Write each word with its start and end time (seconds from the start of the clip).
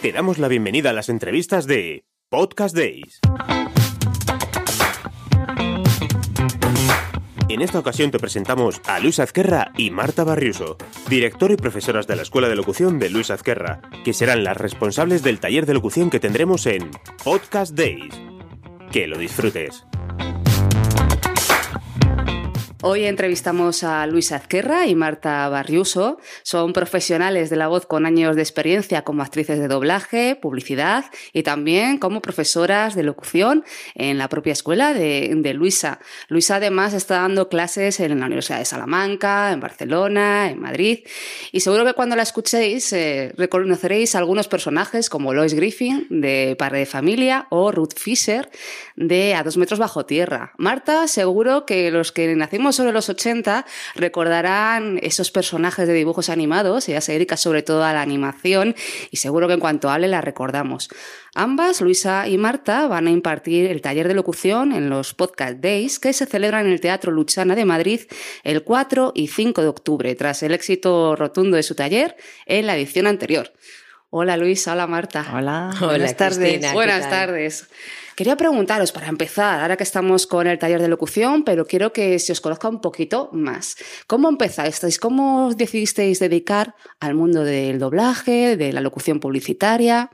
te 0.00 0.12
damos 0.12 0.38
la 0.38 0.48
bienvenida 0.48 0.90
a 0.90 0.92
las 0.94 1.10
entrevistas 1.10 1.66
de 1.66 2.04
Podcast 2.30 2.74
Days. 2.74 3.20
En 7.50 7.60
esta 7.60 7.78
ocasión 7.80 8.10
te 8.10 8.18
presentamos 8.18 8.80
a 8.86 8.98
Luis 9.00 9.18
Azquerra 9.18 9.72
y 9.76 9.90
Marta 9.90 10.24
Barriuso, 10.24 10.78
director 11.10 11.50
y 11.50 11.56
profesoras 11.56 12.06
de 12.06 12.16
la 12.16 12.22
Escuela 12.22 12.48
de 12.48 12.56
Locución 12.56 12.98
de 12.98 13.10
Luis 13.10 13.30
Azquerra, 13.30 13.82
que 14.04 14.14
serán 14.14 14.44
las 14.44 14.56
responsables 14.56 15.22
del 15.22 15.40
taller 15.40 15.66
de 15.66 15.74
locución 15.74 16.08
que 16.08 16.20
tendremos 16.20 16.64
en 16.66 16.90
Podcast 17.22 17.74
Days. 17.76 18.14
Que 18.90 19.06
lo 19.06 19.18
disfrutes. 19.18 19.84
Hoy 22.82 23.04
entrevistamos 23.04 23.84
a 23.84 24.06
Luisa 24.06 24.36
Azquerra 24.36 24.86
y 24.86 24.94
Marta 24.94 25.46
Barriuso. 25.50 26.18
Son 26.42 26.72
profesionales 26.72 27.50
de 27.50 27.56
la 27.56 27.68
voz 27.68 27.84
con 27.84 28.06
años 28.06 28.36
de 28.36 28.42
experiencia 28.42 29.02
como 29.02 29.20
actrices 29.22 29.58
de 29.58 29.68
doblaje, 29.68 30.34
publicidad 30.34 31.04
y 31.34 31.42
también 31.42 31.98
como 31.98 32.22
profesoras 32.22 32.94
de 32.94 33.02
locución 33.02 33.64
en 33.94 34.16
la 34.16 34.30
propia 34.30 34.54
escuela 34.54 34.94
de, 34.94 35.52
Luisa. 35.52 35.98
Luisa 36.28 36.56
además 36.56 36.94
está 36.94 37.16
dando 37.16 37.50
clases 37.50 38.00
en 38.00 38.18
la 38.18 38.24
Universidad 38.24 38.60
de 38.60 38.64
Salamanca, 38.64 39.52
en 39.52 39.60
Barcelona, 39.60 40.48
en 40.48 40.58
Madrid. 40.58 41.00
Y 41.52 41.60
seguro 41.60 41.84
que 41.84 41.92
cuando 41.92 42.16
la 42.16 42.22
escuchéis 42.22 42.94
eh, 42.94 43.34
reconoceréis 43.36 44.14
algunos 44.14 44.48
personajes 44.48 45.10
como 45.10 45.34
Lois 45.34 45.52
Griffin 45.52 46.06
de 46.08 46.56
Padre 46.58 46.78
de 46.78 46.86
Familia 46.86 47.46
o 47.50 47.72
Ruth 47.72 47.98
Fisher 47.98 48.48
de 48.96 49.34
A 49.34 49.42
dos 49.42 49.58
metros 49.58 49.78
bajo 49.78 50.06
tierra. 50.06 50.54
Marta, 50.56 51.06
seguro 51.08 51.66
que 51.66 51.90
los 51.90 52.10
que 52.10 52.34
nacimos 52.34 52.69
sobre 52.72 52.92
los 52.92 53.08
80 53.08 53.66
recordarán 53.94 54.98
esos 55.02 55.30
personajes 55.30 55.86
de 55.86 55.94
dibujos 55.94 56.28
animados, 56.28 56.88
ella 56.88 57.00
se 57.00 57.12
dedica 57.12 57.36
sobre 57.36 57.62
todo 57.62 57.84
a 57.84 57.92
la 57.92 58.02
animación 58.02 58.74
y 59.10 59.16
seguro 59.18 59.48
que 59.48 59.54
en 59.54 59.60
cuanto 59.60 59.90
hable 59.90 60.08
la 60.08 60.20
recordamos. 60.20 60.88
Ambas, 61.34 61.80
Luisa 61.80 62.26
y 62.26 62.38
Marta, 62.38 62.88
van 62.88 63.06
a 63.06 63.10
impartir 63.10 63.70
el 63.70 63.80
taller 63.80 64.08
de 64.08 64.14
locución 64.14 64.72
en 64.72 64.90
los 64.90 65.14
Podcast 65.14 65.58
Days 65.58 65.98
que 65.98 66.12
se 66.12 66.26
celebran 66.26 66.66
en 66.66 66.72
el 66.72 66.80
Teatro 66.80 67.12
Luchana 67.12 67.54
de 67.54 67.64
Madrid 67.64 68.00
el 68.42 68.64
4 68.64 69.12
y 69.14 69.28
5 69.28 69.62
de 69.62 69.68
octubre, 69.68 70.14
tras 70.14 70.42
el 70.42 70.54
éxito 70.54 71.14
rotundo 71.16 71.56
de 71.56 71.62
su 71.62 71.74
taller 71.74 72.16
en 72.46 72.66
la 72.66 72.76
edición 72.76 73.06
anterior. 73.06 73.52
Hola 74.12 74.36
Luisa, 74.36 74.72
hola 74.72 74.88
Marta. 74.88 75.24
Hola, 75.32 75.72
buenas 75.80 76.16
tardes. 76.16 76.72
Buenas 76.72 77.08
tardes. 77.08 77.68
Quería 78.16 78.36
preguntaros, 78.36 78.90
para 78.90 79.06
empezar, 79.06 79.60
ahora 79.60 79.76
que 79.76 79.84
estamos 79.84 80.26
con 80.26 80.48
el 80.48 80.58
taller 80.58 80.82
de 80.82 80.88
locución, 80.88 81.44
pero 81.44 81.64
quiero 81.64 81.92
que 81.92 82.18
se 82.18 82.32
os 82.32 82.40
conozca 82.40 82.68
un 82.68 82.80
poquito 82.80 83.30
más. 83.32 83.76
¿Cómo 84.08 84.28
empezasteis? 84.28 84.98
¿Cómo 84.98 85.46
os 85.46 85.56
decidisteis 85.56 86.18
dedicar 86.18 86.74
al 86.98 87.14
mundo 87.14 87.44
del 87.44 87.78
doblaje, 87.78 88.56
de 88.56 88.72
la 88.72 88.80
locución 88.80 89.20
publicitaria? 89.20 90.10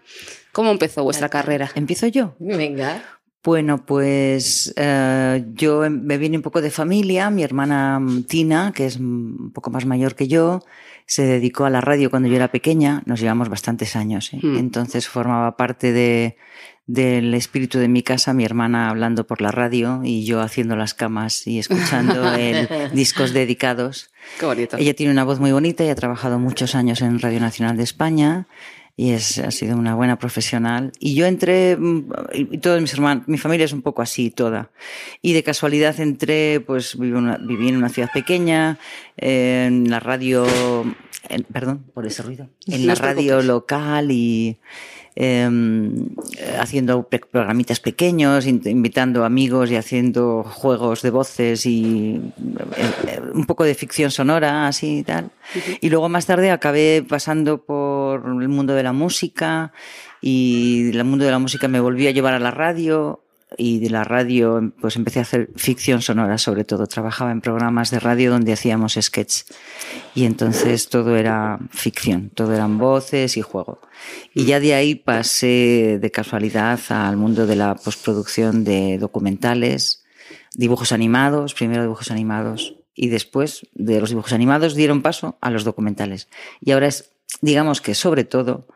¿Cómo 0.52 0.70
empezó 0.70 1.02
vuestra 1.02 1.30
carrera? 1.30 1.70
¿Empiezo 1.74 2.06
yo? 2.06 2.36
Venga. 2.38 3.02
Bueno, 3.46 3.86
pues 3.86 4.74
eh, 4.74 5.44
yo 5.54 5.88
me 5.88 6.18
vine 6.18 6.36
un 6.36 6.42
poco 6.42 6.60
de 6.60 6.72
familia. 6.72 7.30
Mi 7.30 7.44
hermana 7.44 8.02
Tina, 8.26 8.72
que 8.74 8.86
es 8.86 8.96
un 8.96 9.52
poco 9.54 9.70
más 9.70 9.86
mayor 9.86 10.16
que 10.16 10.26
yo, 10.26 10.64
se 11.06 11.22
dedicó 11.22 11.64
a 11.64 11.70
la 11.70 11.80
radio 11.80 12.10
cuando 12.10 12.28
yo 12.28 12.34
era 12.34 12.48
pequeña. 12.48 13.04
Nos 13.06 13.20
llevamos 13.20 13.48
bastantes 13.48 13.94
años. 13.94 14.34
¿eh? 14.34 14.40
Hmm. 14.42 14.56
Entonces 14.56 15.06
formaba 15.06 15.56
parte 15.56 15.92
de, 15.92 16.36
del 16.88 17.34
espíritu 17.34 17.78
de 17.78 17.86
mi 17.86 18.02
casa, 18.02 18.34
mi 18.34 18.44
hermana 18.44 18.90
hablando 18.90 19.28
por 19.28 19.40
la 19.40 19.52
radio 19.52 20.00
y 20.02 20.24
yo 20.24 20.40
haciendo 20.40 20.74
las 20.74 20.94
camas 20.94 21.46
y 21.46 21.60
escuchando 21.60 22.34
el, 22.36 22.68
discos 22.94 23.32
dedicados. 23.32 24.10
Qué 24.40 24.46
bonito. 24.46 24.76
Ella 24.76 24.94
tiene 24.94 25.12
una 25.12 25.22
voz 25.22 25.38
muy 25.38 25.52
bonita 25.52 25.84
y 25.84 25.88
ha 25.88 25.94
trabajado 25.94 26.40
muchos 26.40 26.74
años 26.74 27.00
en 27.00 27.20
Radio 27.20 27.38
Nacional 27.38 27.76
de 27.76 27.84
España 27.84 28.48
y 28.96 29.10
es, 29.12 29.38
ha 29.38 29.50
sido 29.50 29.76
una 29.76 29.94
buena 29.94 30.18
profesional. 30.18 30.92
Y 30.98 31.14
yo 31.14 31.26
entré, 31.26 31.76
mm, 31.76 32.08
y 32.32 32.58
todos 32.58 32.80
mis 32.80 32.94
hermanos, 32.94 33.28
mi 33.28 33.36
familia 33.36 33.64
es 33.64 33.72
un 33.72 33.82
poco 33.82 34.00
así 34.00 34.30
toda. 34.30 34.70
Y 35.20 35.34
de 35.34 35.42
casualidad 35.42 36.00
entré, 36.00 36.60
pues 36.60 36.98
viví, 36.98 37.18
viví 37.40 37.68
en 37.68 37.76
una 37.76 37.90
ciudad 37.90 38.08
pequeña, 38.12 38.78
en 39.18 39.90
la 39.90 40.00
radio, 40.00 40.46
perdón 41.52 41.84
por 41.92 42.06
ese 42.06 42.22
ruido, 42.22 42.48
en 42.66 42.86
la 42.86 42.94
radio 42.94 43.42
local 43.42 44.10
y 44.10 44.58
Em, 45.18 46.10
haciendo 46.60 47.08
programitas 47.08 47.80
pequeños, 47.80 48.46
invitando 48.46 49.24
amigos 49.24 49.70
y 49.70 49.76
haciendo 49.76 50.44
juegos 50.44 51.00
de 51.00 51.08
voces 51.08 51.64
y 51.64 52.20
eh, 53.06 53.20
un 53.32 53.46
poco 53.46 53.64
de 53.64 53.74
ficción 53.74 54.10
sonora, 54.10 54.68
así 54.68 54.98
y 54.98 55.02
tal. 55.04 55.30
Y 55.80 55.88
luego 55.88 56.10
más 56.10 56.26
tarde 56.26 56.50
acabé 56.50 57.02
pasando 57.02 57.64
por 57.64 58.26
el 58.26 58.48
mundo 58.50 58.74
de 58.74 58.82
la 58.82 58.92
música 58.92 59.72
y 60.20 60.90
el 60.92 61.04
mundo 61.04 61.24
de 61.24 61.30
la 61.30 61.38
música 61.38 61.66
me 61.66 61.80
volví 61.80 62.06
a 62.08 62.10
llevar 62.10 62.34
a 62.34 62.38
la 62.38 62.50
radio 62.50 63.22
y 63.56 63.78
de 63.78 63.90
la 63.90 64.04
radio 64.04 64.72
pues 64.80 64.96
empecé 64.96 65.20
a 65.20 65.22
hacer 65.22 65.50
ficción 65.56 66.02
sonora 66.02 66.38
sobre 66.38 66.64
todo. 66.64 66.86
Trabajaba 66.86 67.30
en 67.30 67.40
programas 67.40 67.90
de 67.90 68.00
radio 68.00 68.30
donde 68.30 68.52
hacíamos 68.52 68.98
sketches 69.00 69.46
y 70.14 70.24
entonces 70.24 70.88
todo 70.88 71.16
era 71.16 71.58
ficción, 71.70 72.30
todo 72.30 72.54
eran 72.54 72.78
voces 72.78 73.36
y 73.36 73.42
juego. 73.42 73.80
Y 74.34 74.44
ya 74.44 74.60
de 74.60 74.74
ahí 74.74 74.94
pasé 74.94 75.98
de 76.00 76.10
casualidad 76.10 76.80
al 76.88 77.16
mundo 77.16 77.46
de 77.46 77.56
la 77.56 77.74
postproducción 77.76 78.64
de 78.64 78.98
documentales, 78.98 80.04
dibujos 80.54 80.92
animados, 80.92 81.54
primero 81.54 81.82
dibujos 81.82 82.10
animados 82.10 82.76
y 82.94 83.08
después 83.08 83.66
de 83.74 84.00
los 84.00 84.08
dibujos 84.08 84.32
animados 84.32 84.74
dieron 84.74 85.02
paso 85.02 85.36
a 85.40 85.50
los 85.50 85.64
documentales. 85.64 86.28
Y 86.60 86.72
ahora 86.72 86.88
es, 86.88 87.10
digamos 87.42 87.80
que 87.80 87.94
sobre 87.94 88.24
todo, 88.24 88.66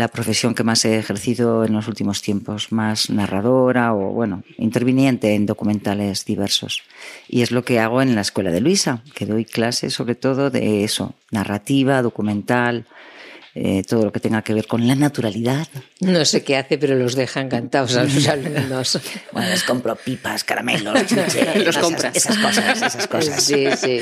la 0.00 0.08
profesión 0.08 0.54
que 0.54 0.64
más 0.64 0.86
he 0.86 0.98
ejercido 0.98 1.62
en 1.62 1.74
los 1.74 1.86
últimos 1.86 2.22
tiempos, 2.22 2.72
más 2.72 3.10
narradora 3.10 3.92
o, 3.92 4.12
bueno, 4.12 4.42
interviniente 4.56 5.34
en 5.34 5.44
documentales 5.44 6.24
diversos. 6.24 6.82
Y 7.28 7.42
es 7.42 7.50
lo 7.50 7.64
que 7.66 7.80
hago 7.80 8.00
en 8.00 8.14
la 8.14 8.22
escuela 8.22 8.50
de 8.50 8.62
Luisa, 8.62 9.02
que 9.14 9.26
doy 9.26 9.44
clases 9.44 9.92
sobre 9.92 10.14
todo 10.14 10.48
de 10.48 10.84
eso, 10.84 11.12
narrativa, 11.30 12.00
documental, 12.00 12.86
eh, 13.54 13.82
todo 13.86 14.06
lo 14.06 14.10
que 14.10 14.20
tenga 14.20 14.40
que 14.40 14.54
ver 14.54 14.66
con 14.66 14.88
la 14.88 14.94
naturalidad. 14.94 15.68
No 16.00 16.24
sé 16.24 16.42
qué 16.44 16.56
hace, 16.56 16.78
pero 16.78 16.94
los 16.94 17.14
deja 17.14 17.42
encantados 17.42 17.94
a 17.96 18.04
los 18.04 18.26
alumnos. 18.26 18.98
bueno, 19.32 19.50
les 19.50 19.64
compro 19.64 19.96
pipas, 19.96 20.44
caramelos, 20.44 20.98
chuches, 21.06 21.62
los 21.62 21.76
compras. 21.76 22.16
Esas 22.16 22.38
cosas, 22.38 22.82
esas 22.82 23.06
cosas. 23.06 23.42
Sí, 23.42 23.66
sí. 23.76 24.00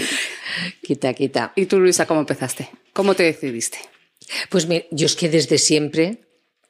Quita, 0.80 1.12
quita. 1.12 1.52
¿Y 1.56 1.66
tú, 1.66 1.80
Luisa, 1.80 2.06
cómo 2.06 2.20
empezaste? 2.20 2.68
¿Cómo 2.92 3.14
te 3.14 3.24
decidiste? 3.24 3.78
Pues 4.48 4.66
yo 4.90 5.06
es 5.06 5.16
que 5.16 5.28
desde 5.28 5.58
siempre, 5.58 6.18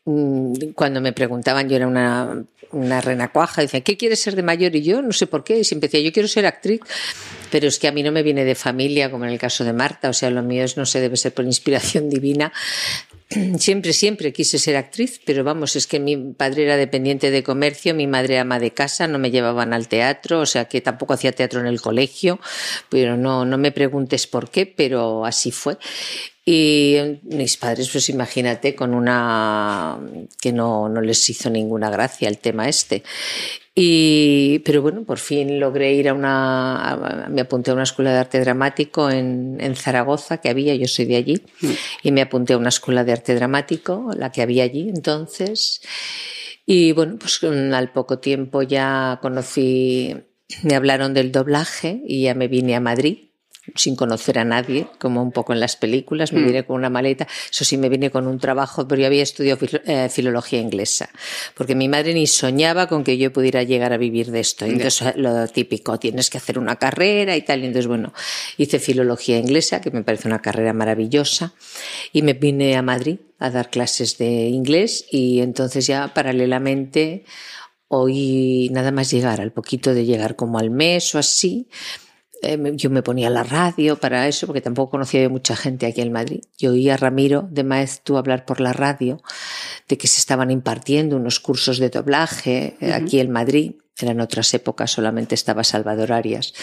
mm, 0.04 0.70
cuando 0.74 1.00
me 1.00 1.12
preguntaban, 1.12 1.69
yo 1.69 1.76
era 1.76 1.86
una, 1.86 2.44
una 2.72 3.00
renacuaja, 3.00 3.62
decían, 3.62 3.82
¿qué 3.82 3.96
quieres 3.96 4.20
ser 4.20 4.36
de 4.36 4.42
mayor? 4.42 4.74
Y 4.76 4.82
yo 4.82 5.02
no 5.02 5.12
sé 5.12 5.26
por 5.26 5.44
qué, 5.44 5.58
y 5.58 5.64
siempre 5.64 5.88
decía, 5.88 6.00
yo 6.00 6.12
quiero 6.12 6.28
ser 6.28 6.47
actriz, 6.47 6.80
pero 7.50 7.68
es 7.68 7.78
que 7.78 7.88
a 7.88 7.92
mí 7.92 8.02
no 8.02 8.12
me 8.12 8.22
viene 8.22 8.44
de 8.44 8.54
familia, 8.54 9.10
como 9.10 9.24
en 9.24 9.30
el 9.30 9.38
caso 9.38 9.64
de 9.64 9.72
Marta, 9.72 10.08
o 10.08 10.12
sea, 10.12 10.30
lo 10.30 10.42
mío 10.42 10.64
es, 10.64 10.76
no 10.76 10.86
sé, 10.86 11.00
debe 11.00 11.16
ser 11.16 11.32
por 11.32 11.44
inspiración 11.44 12.10
divina. 12.10 12.52
Siempre, 13.58 13.92
siempre 13.92 14.32
quise 14.32 14.58
ser 14.58 14.76
actriz, 14.76 15.20
pero 15.22 15.44
vamos, 15.44 15.76
es 15.76 15.86
que 15.86 16.00
mi 16.00 16.16
padre 16.16 16.64
era 16.64 16.78
dependiente 16.78 17.30
de 17.30 17.42
comercio, 17.42 17.94
mi 17.94 18.06
madre 18.06 18.38
ama 18.38 18.58
de 18.58 18.70
casa, 18.70 19.06
no 19.06 19.18
me 19.18 19.30
llevaban 19.30 19.74
al 19.74 19.86
teatro, 19.86 20.41
o 20.41 20.47
sea 20.47 20.64
que 20.64 20.80
tampoco 20.80 21.12
hacía 21.12 21.32
teatro 21.32 21.60
en 21.60 21.66
el 21.66 21.82
colegio, 21.82 22.41
pero 22.88 23.18
no, 23.18 23.44
no 23.44 23.58
me 23.58 23.70
preguntes 23.70 24.26
por 24.26 24.50
qué, 24.50 24.64
pero 24.64 25.26
así 25.26 25.50
fue. 25.50 25.76
Y 26.50 27.20
mis 27.25 27.59
padres, 27.59 27.91
pues 27.91 28.09
imagínate, 28.09 28.75
con 28.75 28.94
una 28.94 29.98
que 30.41 30.50
no, 30.50 30.88
no 30.88 31.03
les 31.03 31.28
hizo 31.28 31.50
ninguna 31.50 31.91
gracia 31.91 32.26
el 32.26 32.38
tema 32.38 32.70
este. 32.70 33.03
Y, 33.75 34.60
pero 34.60 34.81
bueno, 34.81 35.04
por 35.04 35.19
fin 35.19 35.60
logré 35.60 35.92
ir 35.92 36.09
a 36.09 36.14
una, 36.14 37.26
me 37.28 37.42
apunté 37.42 37.70
a 37.70 37.75
una 37.75 37.82
escuela 37.82 38.12
de 38.12 38.20
arte 38.20 38.41
dramático 38.41 39.10
en, 39.10 39.59
en 39.60 39.76
Zaragoza 39.76 40.38
que 40.38 40.48
había, 40.48 40.75
yo 40.75 40.88
soy 40.88 41.04
de 41.04 41.16
allí, 41.16 41.42
mm. 41.60 41.70
y 42.04 42.12
me 42.12 42.22
apunté 42.22 42.54
a 42.54 42.56
una 42.56 42.71
escuela 42.71 43.04
de 43.04 43.12
arte 43.12 43.34
dramático, 43.34 44.10
la 44.16 44.33
que 44.33 44.41
había 44.41 44.65
allí 44.65 44.89
entonces. 44.89 45.83
Y 46.65 46.92
bueno, 46.92 47.18
pues 47.18 47.45
al 47.45 47.92
poco 47.92 48.21
tiempo 48.21 48.62
ya 48.62 49.18
conocí, 49.21 50.16
me 50.62 50.77
hablaron 50.77 51.12
del 51.12 51.30
doblaje 51.30 52.00
y 52.06 52.22
ya 52.22 52.34
me 52.34 52.48
vine 52.48 52.74
a 52.74 52.80
Madrid 52.80 53.28
sin 53.74 53.97
conocer 53.97 54.38
a 54.38 54.44
nadie, 54.44 54.86
como 54.98 55.22
un 55.22 55.32
poco 55.32 55.53
en 55.53 55.60
las 55.60 55.76
películas, 55.76 56.32
me 56.32 56.41
mm. 56.41 56.47
vine 56.47 56.65
con 56.65 56.76
una 56.76 56.91
maleta, 56.91 57.26
eso 57.50 57.65
sí, 57.65 57.76
me 57.76 57.88
vine 57.88 58.10
con 58.10 58.26
un 58.26 58.38
trabajo, 58.38 58.86
pero 58.86 59.00
yo 59.00 59.06
había 59.06 59.22
estudiado 59.22 59.59
eh, 59.84 60.09
filología 60.09 60.60
inglesa, 60.60 61.10
porque 61.54 61.74
mi 61.74 61.88
madre 61.88 62.15
ni 62.15 62.26
soñaba 62.26 62.86
con 62.86 63.04
que 63.04 63.18
yo 63.18 63.32
pudiera 63.32 63.62
llegar 63.62 63.92
a 63.92 63.97
vivir 63.97 64.30
de 64.30 64.41
esto. 64.41 64.65
Entonces, 64.65 65.15
lo 65.16 65.47
típico, 65.48 65.98
tienes 65.98 66.30
que 66.30 66.38
hacer 66.38 66.59
una 66.59 66.76
carrera 66.76 67.36
y 67.36 67.42
tal, 67.42 67.62
y 67.62 67.66
entonces, 67.66 67.86
bueno, 67.86 68.12
hice 68.56 68.78
filología 68.78 69.38
inglesa, 69.38 69.80
que 69.80 69.91
me 69.91 70.03
parece 70.03 70.28
una 70.28 70.41
carrera 70.41 70.72
maravillosa, 70.72 71.54
y 72.12 72.22
me 72.22 72.34
vine 72.34 72.76
a 72.76 72.82
Madrid 72.82 73.18
a 73.38 73.50
dar 73.50 73.71
clases 73.71 74.18
de 74.18 74.48
inglés, 74.48 75.06
y 75.10 75.41
entonces 75.41 75.86
ya 75.86 76.12
paralelamente, 76.14 77.24
hoy 77.88 78.68
nada 78.72 78.91
más 78.91 79.10
llegar, 79.10 79.41
al 79.41 79.53
poquito 79.53 79.94
de 79.94 80.04
llegar 80.04 80.36
como 80.36 80.59
al 80.59 80.71
mes 80.71 81.14
o 81.14 81.18
así, 81.18 81.68
eh, 82.42 82.58
yo 82.74 82.90
me 82.90 83.02
ponía 83.02 83.30
la 83.30 83.42
radio 83.42 83.96
para 83.96 84.28
eso, 84.28 84.46
porque 84.46 84.60
tampoco 84.60 84.90
conocía 84.90 85.28
mucha 85.28 85.56
gente 85.56 85.86
aquí 85.86 86.00
en 86.00 86.12
Madrid. 86.12 86.40
Yo 86.58 86.72
oía 86.72 86.94
a 86.94 86.96
Ramiro 86.96 87.48
de 87.50 87.64
Maeztu 87.64 88.16
hablar 88.16 88.44
por 88.44 88.60
la 88.60 88.72
radio 88.72 89.20
de 89.88 89.98
que 89.98 90.06
se 90.06 90.18
estaban 90.18 90.50
impartiendo 90.50 91.16
unos 91.16 91.40
cursos 91.40 91.78
de 91.78 91.90
doblaje 91.90 92.76
eh, 92.80 92.92
aquí 92.92 93.20
en 93.20 93.30
Madrid. 93.30 93.72
Eran 94.00 94.20
otras 94.20 94.54
épocas, 94.54 94.92
solamente 94.92 95.34
estaba 95.34 95.64
Salvador 95.64 96.12
Arias. 96.12 96.54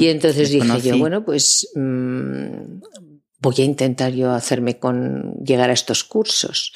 Y 0.00 0.08
entonces 0.08 0.50
dije 0.50 0.80
yo, 0.80 0.98
bueno, 0.98 1.24
pues 1.24 1.68
mmm, 1.76 2.80
voy 3.38 3.54
a 3.58 3.64
intentar 3.64 4.12
yo 4.12 4.32
hacerme 4.32 4.78
con 4.78 5.34
llegar 5.44 5.70
a 5.70 5.74
estos 5.74 6.02
cursos. 6.02 6.72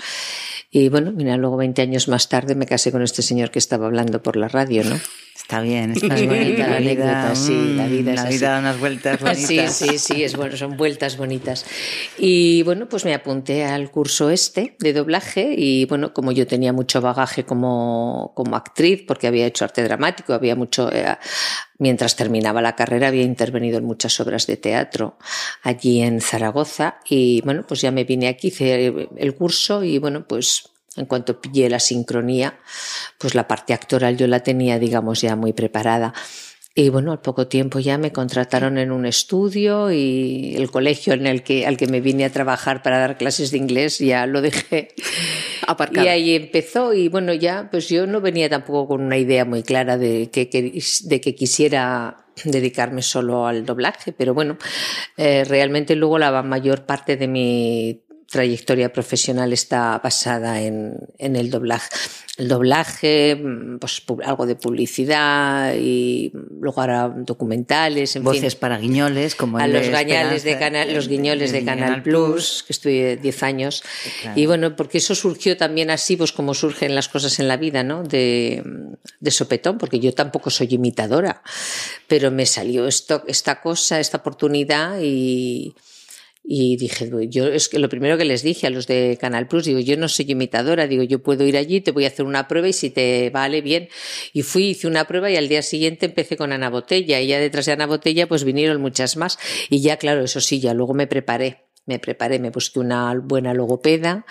Y 0.70 0.88
bueno, 0.88 1.12
mira, 1.12 1.37
luego 1.37 1.56
20 1.56 1.81
años 1.82 2.08
más 2.08 2.28
tarde 2.28 2.54
me 2.54 2.66
casé 2.66 2.93
con 2.93 3.02
este 3.02 3.22
señor 3.22 3.50
que 3.50 3.58
estaba 3.58 3.87
hablando 3.87 4.22
por 4.22 4.37
la 4.37 4.48
radio, 4.48 4.84
¿no? 4.84 5.00
Está 5.46 5.60
bien, 5.60 5.93
está 5.93 6.12
bien. 6.16 6.58
la, 6.58 6.78
vida, 6.81 7.37
sí, 7.37 7.75
la 7.76 7.87
vida 7.87 8.14
la 8.14 8.25
vida 8.25 8.50
da 8.50 8.58
unas 8.58 8.81
vueltas 8.81 9.20
bonitas. 9.20 9.76
Sí, 9.76 9.90
sí, 9.90 9.98
sí, 9.98 10.25
es 10.25 10.34
bueno, 10.34 10.56
son 10.56 10.76
vueltas 10.76 11.16
bonitas. 11.16 11.64
Y 12.19 12.64
bueno, 12.64 12.88
pues 12.88 13.04
me 13.04 13.14
apunté 13.14 13.64
al 13.64 13.88
curso 13.93 14.28
este 14.31 14.75
de 14.81 14.93
doblaje 14.93 15.54
y 15.56 15.84
bueno, 15.84 16.12
como 16.12 16.32
yo 16.32 16.48
tenía 16.48 16.72
mucho 16.72 17.00
bagaje 17.00 17.44
como, 17.44 18.32
como 18.34 18.56
actriz, 18.56 19.04
porque 19.06 19.28
había 19.28 19.46
hecho 19.46 19.64
arte 19.64 19.84
dramático, 19.84 20.32
había 20.34 20.56
mucho, 20.56 20.93
eh, 20.93 21.16
mientras 21.78 22.16
terminaba 22.16 22.60
la 22.60 22.75
carrera 22.75 23.06
había 23.06 23.22
intervenido 23.22 23.78
en 23.78 23.84
muchas 23.84 24.19
obras 24.19 24.48
de 24.48 24.56
teatro 24.56 25.16
allí 25.62 26.02
en 26.02 26.20
Zaragoza 26.20 26.98
y 27.08 27.40
bueno, 27.43 27.64
pues 27.64 27.82
ya 27.82 27.93
me 27.93 28.02
vine 28.02 28.26
aquí, 28.26 28.48
hice 28.48 28.93
el 29.16 29.34
curso 29.37 29.84
y 29.84 29.98
bueno, 30.00 30.26
pues 30.26 30.64
en 30.96 31.06
cuanto 31.06 31.40
pillé 31.40 31.69
la 31.69 31.81
sincronía, 31.81 32.58
pues 33.19 33.34
la 33.34 33.48
parte 33.48 33.75
actoral 33.75 34.16
yo 34.16 34.26
la 34.26 34.40
tenía, 34.40 34.78
digamos, 34.78 35.20
ya 35.20 35.37
muy 35.37 35.52
preparada. 35.52 36.14
Y 36.78 36.90
bueno, 36.90 37.10
al 37.10 37.22
poco 37.22 37.46
tiempo 37.46 37.78
ya 37.78 37.96
me 37.96 38.12
contrataron 38.12 38.76
en 38.76 38.93
un 38.93 39.06
estudio 39.06 39.90
y 39.90 40.54
el 40.56 40.70
colegio 40.70 41.14
en 41.14 41.26
el 41.26 41.43
que, 41.43 41.66
al 41.66 41.78
que 41.78 41.87
me 41.87 42.02
vine 42.02 42.26
a 42.26 42.31
trabajar 42.31 42.82
para 42.82 42.98
dar 42.98 43.16
clases 43.16 43.50
de 43.50 43.56
inglés 43.56 43.98
ya 43.98 44.26
lo 44.26 44.43
dejé 44.43 44.88
aparcado. 45.66 46.04
Y 46.04 46.10
ahí 46.10 46.34
empezó 46.34 46.93
y 46.93 47.08
bueno, 47.08 47.32
ya 47.32 47.69
pues 47.70 47.88
yo 47.88 48.06
no 48.06 48.20
venía 48.20 48.50
tampoco 48.50 48.88
con 48.88 49.00
una 49.00 49.16
idea 49.16 49.46
muy 49.46 49.62
clara 49.62 49.96
de 49.96 50.28
que, 50.31 50.50
de 50.50 51.20
que 51.22 51.34
quisiera 51.34 52.26
dedicarme 52.44 53.00
solo 53.00 53.46
al 53.46 53.64
doblaje, 53.64 54.12
pero 54.12 54.34
bueno, 54.34 54.58
eh, 55.16 55.44
realmente 55.44 55.96
luego 55.96 56.19
la 56.19 56.43
mayor 56.43 56.84
parte 56.84 57.16
de 57.16 57.26
mi 57.26 58.02
trayectoria 58.31 58.93
profesional 58.93 59.52
está 59.52 59.99
basada 60.02 60.61
en, 60.61 60.96
en 61.19 61.37
el 61.37 61.50
doblaje. 61.50 61.88
El 62.38 62.49
doblaje, 62.49 63.34
mm, 63.34 63.78
pues 63.78 64.02
algo 64.25 64.46
de 64.46 64.56
publicidad 64.56 65.75
y 65.75 66.32
luego 66.61 66.81
ahora 66.81 67.08
documentales, 67.08 68.14
en 68.17 68.25
voces 68.25 68.55
fin. 68.55 68.61
para 68.61 68.78
guiñoles, 68.78 69.34
como 69.34 69.58
a 69.58 69.67
los 69.67 69.88
gañales 69.88 70.44
de 70.44 70.58
canal, 70.58 70.93
los 70.93 71.08
guiñoles 71.08 71.52
de, 71.52 71.61
de 71.61 71.64
Canal, 71.64 72.02
Plus, 72.02 72.62
que 72.67 72.73
estuve 72.73 73.17
10 73.17 73.43
años. 73.43 73.82
Claro. 74.20 74.38
Y 74.38 74.46
bueno, 74.46 74.76
porque 74.76 74.99
eso 74.99 75.14
surgió 75.14 75.56
también 75.56 75.90
así, 75.90 76.17
pues 76.17 76.32
como 76.32 76.52
surgen 76.52 76.94
las 76.94 77.08
cosas 77.08 77.38
en 77.38 77.49
la 77.49 77.56
vida, 77.56 77.84
¿no? 77.84 78.02
De, 78.02 78.62
de 79.20 79.31
sopetón, 79.31 79.79
porque 79.79 79.99
yo 79.99 80.12
tampoco 80.12 80.50
soy 80.50 80.69
imitadora, 80.70 81.43
pero 82.06 82.31
me 82.31 82.44
salió 82.44 82.87
esto, 82.87 83.22
esta 83.29 83.62
cosa, 83.62 83.99
esta 83.99 84.19
oportunidad 84.19 84.99
y 85.00 85.75
y 86.48 86.76
dije, 86.76 87.10
yo 87.28 87.48
es 87.48 87.69
que 87.69 87.81
lo 87.81 87.88
primero 87.88 88.16
que 88.16 88.25
les 88.25 88.43
dije 88.43 88.69
a 88.69 88.70
los 88.70 88.87
de 88.87 89.19
Canal 89.20 89.48
Plus, 89.48 89.64
digo, 89.64 89.81
yo 89.81 89.96
no 89.96 90.08
soy 90.08 90.26
imitadora, 90.28 90.87
digo, 90.87 91.02
yo 91.02 91.20
puedo 91.20 91.44
ir 91.44 91.56
allí, 91.56 91.81
te 91.81 91.90
voy 91.90 92.04
a 92.04 92.08
hacer 92.08 92.25
una 92.25 92.46
prueba 92.46 92.69
y 92.69 92.72
si 92.72 92.90
te 92.90 93.31
vale 93.31 93.62
bien. 93.62 93.88
Y 94.32 94.43
fui, 94.43 94.69
hice 94.69 94.87
una 94.87 95.06
prueba 95.06 95.28
y 95.28 95.37
al 95.37 95.48
día 95.48 95.62
siguiente 95.62 96.06
empecé 96.06 96.37
con 96.37 96.52
Ana 96.52 96.70
Botella 96.70 97.20
y 97.20 97.26
ya 97.26 97.40
detrás 97.40 97.66
de 97.66 97.72
Ana 97.72 97.87
Botella 97.87 98.28
pues 98.28 98.44
vinieron 98.44 98.81
muchas 98.81 99.16
más. 99.16 99.40
Y 99.70 99.81
ya, 99.81 99.96
claro, 99.96 100.22
eso 100.22 100.40
sí, 100.40 100.60
ya 100.60 100.72
luego 100.72 100.94
me 100.94 101.08
preparé. 101.08 101.64
Me 101.84 102.00
preparé, 102.00 102.40
me 102.40 102.50
busqué 102.50 102.81
una 102.81 103.14
buena 103.14 103.54
logopeda 103.54 104.26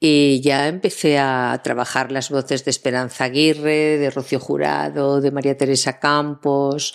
y 0.00 0.40
ya 0.40 0.66
empecé 0.66 1.18
a 1.18 1.60
trabajar 1.62 2.10
las 2.10 2.30
voces 2.30 2.64
de 2.64 2.70
Esperanza 2.70 3.24
Aguirre, 3.24 3.98
de 3.98 4.10
Rocío 4.10 4.40
Jurado, 4.40 5.20
de 5.20 5.30
María 5.30 5.58
Teresa 5.58 5.98
Campos, 5.98 6.94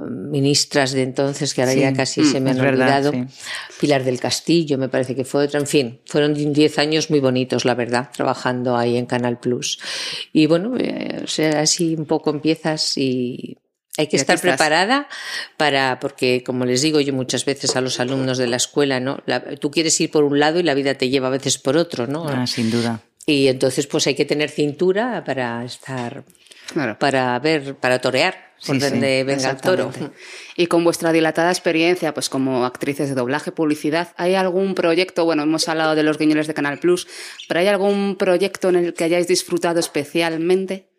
ministras 0.00 0.92
de 0.92 1.02
entonces, 1.02 1.54
que 1.54 1.62
ahora 1.62 1.72
sí, 1.72 1.80
ya 1.80 1.92
casi 1.92 2.24
se 2.24 2.40
me 2.40 2.50
han 2.50 2.60
olvidado, 2.60 3.12
verdad, 3.12 3.28
sí. 3.28 3.74
Pilar 3.80 4.04
del 4.04 4.20
Castillo, 4.20 4.78
me 4.78 4.88
parece 4.88 5.14
que 5.14 5.24
fue 5.24 5.44
otra, 5.44 5.60
en 5.60 5.66
fin, 5.66 6.00
fueron 6.06 6.34
10 6.34 6.78
años 6.78 7.10
muy 7.10 7.20
bonitos, 7.20 7.64
la 7.64 7.74
verdad, 7.74 8.10
trabajando 8.12 8.76
ahí 8.76 8.96
en 8.96 9.06
Canal 9.06 9.38
Plus. 9.38 9.78
Y 10.32 10.46
bueno, 10.46 10.76
eh, 10.78 11.22
o 11.24 11.26
sea, 11.26 11.60
así 11.60 11.94
un 11.94 12.06
poco 12.06 12.30
empiezas 12.30 12.96
y 12.96 13.56
hay 13.98 14.06
que 14.06 14.16
estar 14.16 14.40
preparada 14.40 15.08
para, 15.56 15.98
porque 15.98 16.44
como 16.44 16.64
les 16.64 16.82
digo 16.82 17.00
yo 17.00 17.12
muchas 17.12 17.44
veces 17.44 17.74
a 17.74 17.80
los 17.80 17.98
alumnos 17.98 18.38
de 18.38 18.46
la 18.46 18.56
escuela, 18.56 19.00
¿no? 19.00 19.20
La, 19.26 19.56
tú 19.56 19.72
quieres 19.72 20.00
ir 20.00 20.10
por 20.12 20.22
un 20.22 20.38
lado 20.38 20.60
y 20.60 20.62
la 20.62 20.74
vida 20.74 20.94
te 20.94 21.08
lleva 21.08 21.26
a 21.26 21.32
veces 21.32 21.58
por 21.58 21.76
otro, 21.76 22.06
¿no? 22.06 22.28
Ah, 22.28 22.46
sin 22.46 22.70
duda. 22.70 23.02
Y 23.26 23.48
entonces 23.48 23.88
pues 23.88 24.06
hay 24.06 24.14
que 24.14 24.24
tener 24.24 24.50
cintura 24.50 25.24
para 25.24 25.64
estar, 25.64 26.24
claro. 26.72 26.98
para 26.98 27.38
ver, 27.38 27.74
para 27.76 28.00
torear 28.00 28.48
por 28.66 28.74
sí, 28.74 28.80
donde 28.80 29.20
sí, 29.20 29.24
venga 29.24 29.50
el 29.50 29.56
toro. 29.56 29.92
Y 30.56 30.66
con 30.66 30.82
vuestra 30.82 31.12
dilatada 31.12 31.50
experiencia, 31.50 32.12
pues 32.12 32.28
como 32.28 32.64
actrices 32.64 33.08
de 33.08 33.14
doblaje, 33.14 33.52
publicidad, 33.52 34.08
¿hay 34.16 34.34
algún 34.34 34.74
proyecto? 34.74 35.24
Bueno, 35.24 35.44
hemos 35.44 35.68
hablado 35.68 35.94
de 35.94 36.02
los 36.02 36.18
guiñoles 36.18 36.48
de 36.48 36.54
Canal 36.54 36.78
Plus, 36.78 37.06
pero 37.46 37.60
¿hay 37.60 37.68
algún 37.68 38.16
proyecto 38.16 38.70
en 38.70 38.76
el 38.76 38.94
que 38.94 39.04
hayáis 39.04 39.28
disfrutado 39.28 39.78
especialmente? 39.78 40.90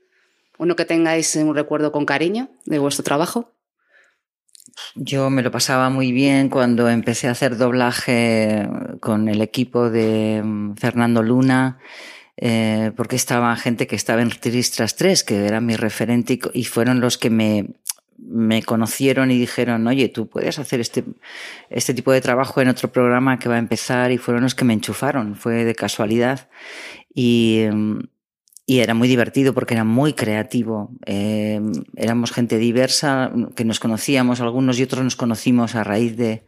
¿Uno 0.58 0.76
que 0.76 0.86
tengáis 0.86 1.36
un 1.36 1.56
recuerdo 1.56 1.92
con 1.92 2.06
cariño 2.06 2.50
de 2.66 2.80
vuestro 2.80 3.04
trabajo? 3.04 3.54
Yo 4.96 5.30
me 5.30 5.42
lo 5.42 5.52
pasaba 5.52 5.90
muy 5.90 6.12
bien 6.12 6.50
cuando 6.50 6.90
empecé 6.90 7.28
a 7.28 7.32
hacer 7.32 7.58
doblaje 7.58 8.70
con 9.02 9.28
el 9.28 9.42
equipo 9.42 9.90
de 9.90 10.42
mm, 10.44 10.76
Fernando 10.76 11.22
Luna 11.24 11.80
eh, 12.42 12.92
porque 12.96 13.18
estaba 13.18 13.54
gente 13.58 13.86
que 13.86 13.98
estaba 13.98 14.22
en 14.22 14.30
Tristras 14.30 14.96
3, 14.96 15.24
que 15.26 15.46
era 15.46 15.60
mi 15.60 15.76
referente, 15.76 16.34
y, 16.34 16.60
y 16.62 16.64
fueron 16.64 17.02
los 17.02 17.18
que 17.18 17.30
me, 17.30 17.72
me 18.18 18.64
conocieron 18.64 19.30
y 19.30 19.38
dijeron, 19.38 19.86
oye, 19.88 20.08
tú 20.08 20.30
puedes 20.30 20.58
hacer 20.58 20.80
este, 20.80 21.04
este 21.70 21.94
tipo 21.94 22.14
de 22.14 22.22
trabajo 22.22 22.62
en 22.62 22.70
otro 22.70 22.92
programa 22.92 23.40
que 23.40 23.50
va 23.50 23.56
a 23.56 23.60
empezar, 23.60 24.12
y 24.14 24.18
fueron 24.18 24.44
los 24.44 24.56
que 24.56 24.64
me 24.64 24.74
enchufaron, 24.74 25.36
fue 25.36 25.66
de 25.66 25.76
casualidad. 25.76 26.48
Y, 27.14 27.66
y 28.66 28.80
era 28.80 28.94
muy 28.94 29.10
divertido 29.10 29.54
porque 29.54 29.74
era 29.74 29.84
muy 29.84 30.14
creativo. 30.14 30.92
Eh, 31.06 31.60
éramos 31.98 32.32
gente 32.32 32.58
diversa, 32.58 33.34
que 33.56 33.66
nos 33.66 33.82
conocíamos, 33.82 34.40
algunos 34.40 34.80
y 34.80 34.84
otros 34.84 35.04
nos 35.04 35.16
conocimos 35.18 35.76
a 35.76 35.84
raíz 35.84 36.16
de, 36.16 36.46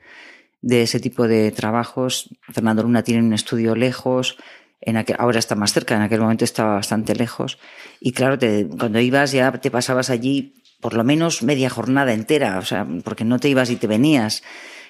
de 0.62 0.84
ese 0.84 1.00
tipo 1.00 1.28
de 1.28 1.52
trabajos. 1.52 2.30
Fernando 2.42 2.84
Luna 2.84 3.04
tiene 3.04 3.24
un 3.24 3.34
estudio 3.34 3.76
lejos, 3.76 4.38
en 4.82 4.98
aquel, 4.98 5.16
ahora 5.20 5.40
está 5.40 5.56
más 5.56 5.74
cerca, 5.74 5.96
en 5.96 6.02
aquel 6.02 6.20
momento 6.22 6.44
estaba 6.44 6.76
bastante 6.76 7.16
lejos. 7.16 7.60
Y 8.00 8.12
claro, 8.12 8.38
te, 8.38 8.68
cuando 8.68 9.00
ibas 9.00 9.32
ya 9.32 9.52
te 9.52 9.72
pasabas 9.72 10.10
allí 10.10 10.56
por 10.82 10.96
lo 10.96 11.04
menos 11.04 11.44
media 11.44 11.70
jornada 11.70 12.12
entera, 12.12 12.58
o 12.58 12.64
sea, 12.64 12.88
porque 13.04 13.24
no 13.24 13.40
te 13.40 13.48
ibas 13.50 13.70
y 13.70 13.76
te 13.76 13.88
venías, 13.88 14.44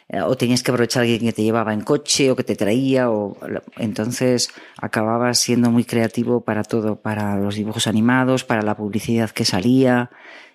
eh, 0.08 0.22
o 0.22 0.36
tenías 0.36 0.64
que 0.64 0.72
aprovechar 0.72 1.02
a 1.02 1.04
alguien 1.04 1.20
que 1.20 1.34
te 1.34 1.44
llevaba 1.44 1.74
en 1.74 1.82
coche 1.82 2.32
o 2.32 2.36
que 2.36 2.46
te 2.46 2.56
traía, 2.56 3.12
o 3.12 3.38
entonces 3.78 4.50
acababas 4.78 5.40
siendo 5.40 5.70
muy 5.70 5.84
creativo 5.84 6.42
para 6.42 6.64
todo, 6.64 6.96
para 6.96 7.36
los 7.36 7.56
dibujos 7.56 7.88
animados, 7.88 8.46
para 8.46 8.62
la 8.62 8.76
publicidad 8.76 9.30
que 9.30 9.44
salía, 9.44 10.10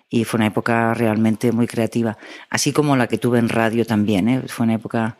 y 0.09 0.23
fue 0.23 0.39
una 0.39 0.47
época 0.47 0.93
realmente 0.93 1.51
muy 1.51 1.67
creativa, 1.67 2.17
así 2.49 2.71
como 2.71 2.95
la 2.95 3.07
que 3.07 3.17
tuve 3.17 3.39
en 3.39 3.49
radio 3.49 3.85
también, 3.85 4.29
¿eh? 4.29 4.43
fue 4.47 4.63
una 4.65 4.75
época 4.75 5.17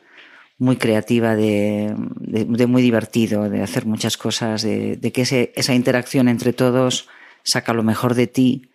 muy 0.58 0.78
creativa, 0.78 1.36
de, 1.36 1.94
de, 2.20 2.46
de, 2.46 2.68
muy 2.68 2.82
divertido, 2.82 3.50
de 3.50 3.62
hacer 3.62 3.86
muchas 3.86 4.18
cosas, 4.18 4.64
de, 4.64 4.98
de 4.98 5.12
que 5.12 5.22
ese, 5.22 5.54
esa 5.56 5.74
interacción 5.74 6.28
entre 6.28 6.54
todos 6.54 7.08
saca 7.44 7.74
lo 7.74 7.84
mejor 7.84 8.16
de 8.16 8.28
ti 8.28 8.72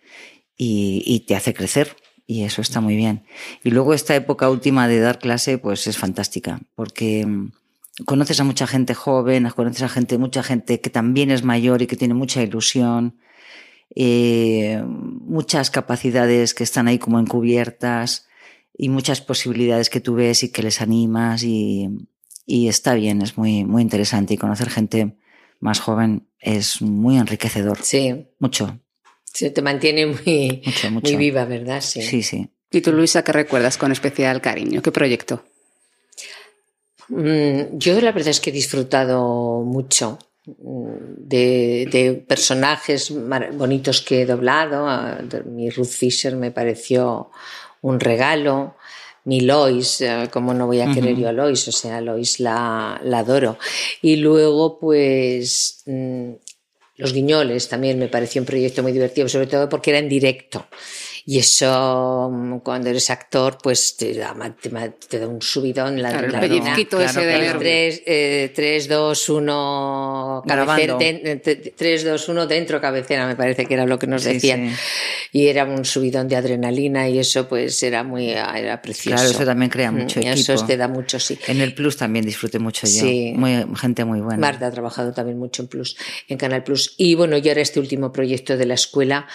y, 0.57 1.03
y, 1.05 1.21
te 1.21 1.35
hace 1.35 1.53
crecer. 1.53 1.95
Y 2.25 2.43
eso 2.43 2.61
está 2.61 2.79
muy 2.79 2.95
bien. 2.95 3.25
Y 3.63 3.71
luego 3.71 3.93
esta 3.93 4.15
época 4.15 4.49
última 4.49 4.87
de 4.87 4.99
dar 4.99 5.19
clase, 5.19 5.57
pues 5.57 5.87
es 5.87 5.97
fantástica, 5.97 6.61
porque 6.73 7.27
conoces 8.05 8.39
a 8.39 8.43
mucha 8.43 8.65
gente 8.65 8.93
joven, 8.93 9.49
conoces 9.49 9.83
a 9.83 9.89
gente, 9.89 10.17
mucha 10.17 10.41
gente 10.41 10.79
que 10.79 10.89
también 10.89 11.31
es 11.31 11.43
mayor 11.43 11.81
y 11.81 11.87
que 11.87 11.97
tiene 11.97 12.13
mucha 12.13 12.41
ilusión, 12.41 13.17
eh, 13.95 14.81
muchas 14.87 15.69
capacidades 15.69 16.53
que 16.53 16.63
están 16.63 16.87
ahí 16.87 16.97
como 16.97 17.19
encubiertas 17.19 18.27
y 18.75 18.89
muchas 18.89 19.21
posibilidades 19.21 19.89
que 19.89 19.99
tú 19.99 20.15
ves 20.15 20.43
y 20.43 20.51
que 20.51 20.63
les 20.63 20.81
animas 20.81 21.43
y, 21.43 21.89
y 22.45 22.67
está 22.67 22.93
bien, 22.95 23.21
es 23.21 23.37
muy, 23.37 23.63
muy 23.65 23.81
interesante 23.81 24.33
y 24.33 24.37
conocer 24.37 24.69
gente 24.69 25.17
más 25.59 25.79
joven 25.79 26.27
es 26.39 26.81
muy 26.81 27.17
enriquecedor. 27.17 27.79
Sí. 27.81 28.27
Mucho. 28.39 28.79
Se 29.23 29.49
te 29.49 29.61
mantiene 29.61 30.05
muy, 30.07 30.61
mucho, 30.65 30.91
mucho. 30.91 31.11
muy 31.11 31.15
viva, 31.15 31.45
¿verdad? 31.45 31.81
Sí. 31.81 32.01
sí, 32.01 32.21
sí. 32.21 32.49
¿Y 32.71 32.81
tú, 32.81 32.91
Luisa, 32.91 33.23
qué 33.23 33.31
recuerdas 33.31 33.77
con 33.77 33.91
especial 33.91 34.41
cariño? 34.41 34.81
¿Qué 34.81 34.91
proyecto? 34.91 35.43
Mm, 37.09 37.77
yo 37.77 37.99
la 38.01 38.11
verdad 38.11 38.29
es 38.29 38.39
que 38.39 38.49
he 38.49 38.53
disfrutado 38.53 39.61
mucho 39.61 40.17
de, 40.45 41.87
de 41.91 42.25
personajes 42.27 43.13
bonitos 43.53 44.01
que 44.01 44.21
he 44.21 44.25
doblado. 44.25 44.87
Mi 45.45 45.69
Ruth 45.69 45.85
Fisher 45.87 46.35
me 46.35 46.51
pareció 46.51 47.29
un 47.83 47.99
regalo. 47.99 48.75
Mi 49.25 49.39
Lois, 49.39 50.01
eh, 50.01 50.27
como 50.31 50.53
no 50.53 50.65
voy 50.67 50.81
a 50.81 50.91
querer 50.91 51.15
yo 51.15 51.29
a 51.29 51.31
Lois, 51.31 51.65
o 51.69 51.71
sea, 51.71 52.01
Lois 52.01 52.41
la, 52.41 52.99
la 53.05 53.19
adoro. 53.19 53.57
Y 54.01 54.17
luego, 54.17 54.79
pues, 54.79 55.83
mm, 55.85 56.31
Los 56.97 57.13
Guiñoles 57.13 57.69
también 57.69 57.99
me 57.99 58.09
pareció 58.09 58.41
un 58.41 58.45
proyecto 58.45 58.83
muy 58.83 58.91
divertido, 58.91 59.29
sobre 59.29 59.47
todo 59.47 59.69
porque 59.69 59.91
era 59.91 59.99
en 59.99 60.09
directo. 60.09 60.67
Y 61.25 61.39
eso, 61.39 62.29
mm, 62.31 62.57
cuando 62.59 62.89
eres 62.89 63.09
actor, 63.09 63.57
pues 63.61 63.95
te 63.95 64.13
da, 64.13 64.35
te, 64.61 64.69
te 65.07 65.19
da 65.19 65.27
un 65.27 65.41
subidón. 65.41 66.01
La, 66.01 66.09
Claro, 66.09 66.27
el 66.27 66.33
la 66.33 66.39
pellizquito 66.41 66.99
ese 67.01 67.21
de 67.25 67.35
el 67.35 67.41
nervio. 67.41 67.59
3, 67.59 68.01
eh, 68.05 68.51
3, 68.53 68.87
2, 68.89 69.29
1, 69.29 70.43
Grabando. 70.45 70.97
3, 70.97 72.03
2, 72.05 72.29
1 72.29 72.47
dentro 72.47 72.81
cabecera, 72.81 73.25
me 73.27 73.35
parece 73.35 73.65
que 73.65 73.73
era 73.73 73.85
lo 73.85 73.97
que 73.97 74.07
nos 74.07 74.23
Sí, 74.23 74.33
decían. 74.33 74.69
sí. 74.69 74.75
Y 75.39 75.47
era 75.47 75.63
un 75.65 75.85
subidón 75.85 76.27
de 76.27 76.35
adrenalina 76.35 77.07
y 77.09 77.19
eso 77.19 77.47
pues 77.47 77.81
era 77.83 78.03
muy 78.03 78.29
era 78.31 78.81
precioso. 78.81 79.15
Claro, 79.17 79.29
eso 79.31 79.45
también 79.45 79.69
crea 79.71 79.91
Mm, 79.91 79.95
mucho 79.97 80.19
y 80.19 80.27
Eso 80.27 80.53
equipo. 80.53 80.67
te 80.67 80.77
da 80.77 80.87
mucho, 80.87 81.19
sí. 81.19 81.37
En 81.47 81.61
el 81.61 81.73
Plus 81.73 81.97
también 81.97 82.25
disfruté 82.25 82.59
mucho 82.59 82.85
yo. 82.87 83.01
Sí. 83.01 83.33
Muy, 83.35 83.65
gente 83.77 84.05
muy 84.05 84.19
buena. 84.21 84.39
Marta 84.39 84.67
ha 84.67 84.71
trabajado 84.71 85.13
también 85.13 85.37
mucho 85.39 85.61
en 85.63 85.67
Plus, 85.67 85.95
en 86.27 86.37
Canal 86.37 86.63
Plus. 86.63 86.93
Y 86.97 87.15
bueno, 87.15 87.37
yo 87.37 87.51
ahora 87.51 87.61
este 87.61 87.79
último 87.79 88.11
proyecto 88.11 88.57
de 88.57 88.65
la 88.65 88.73
escuela 88.75 89.27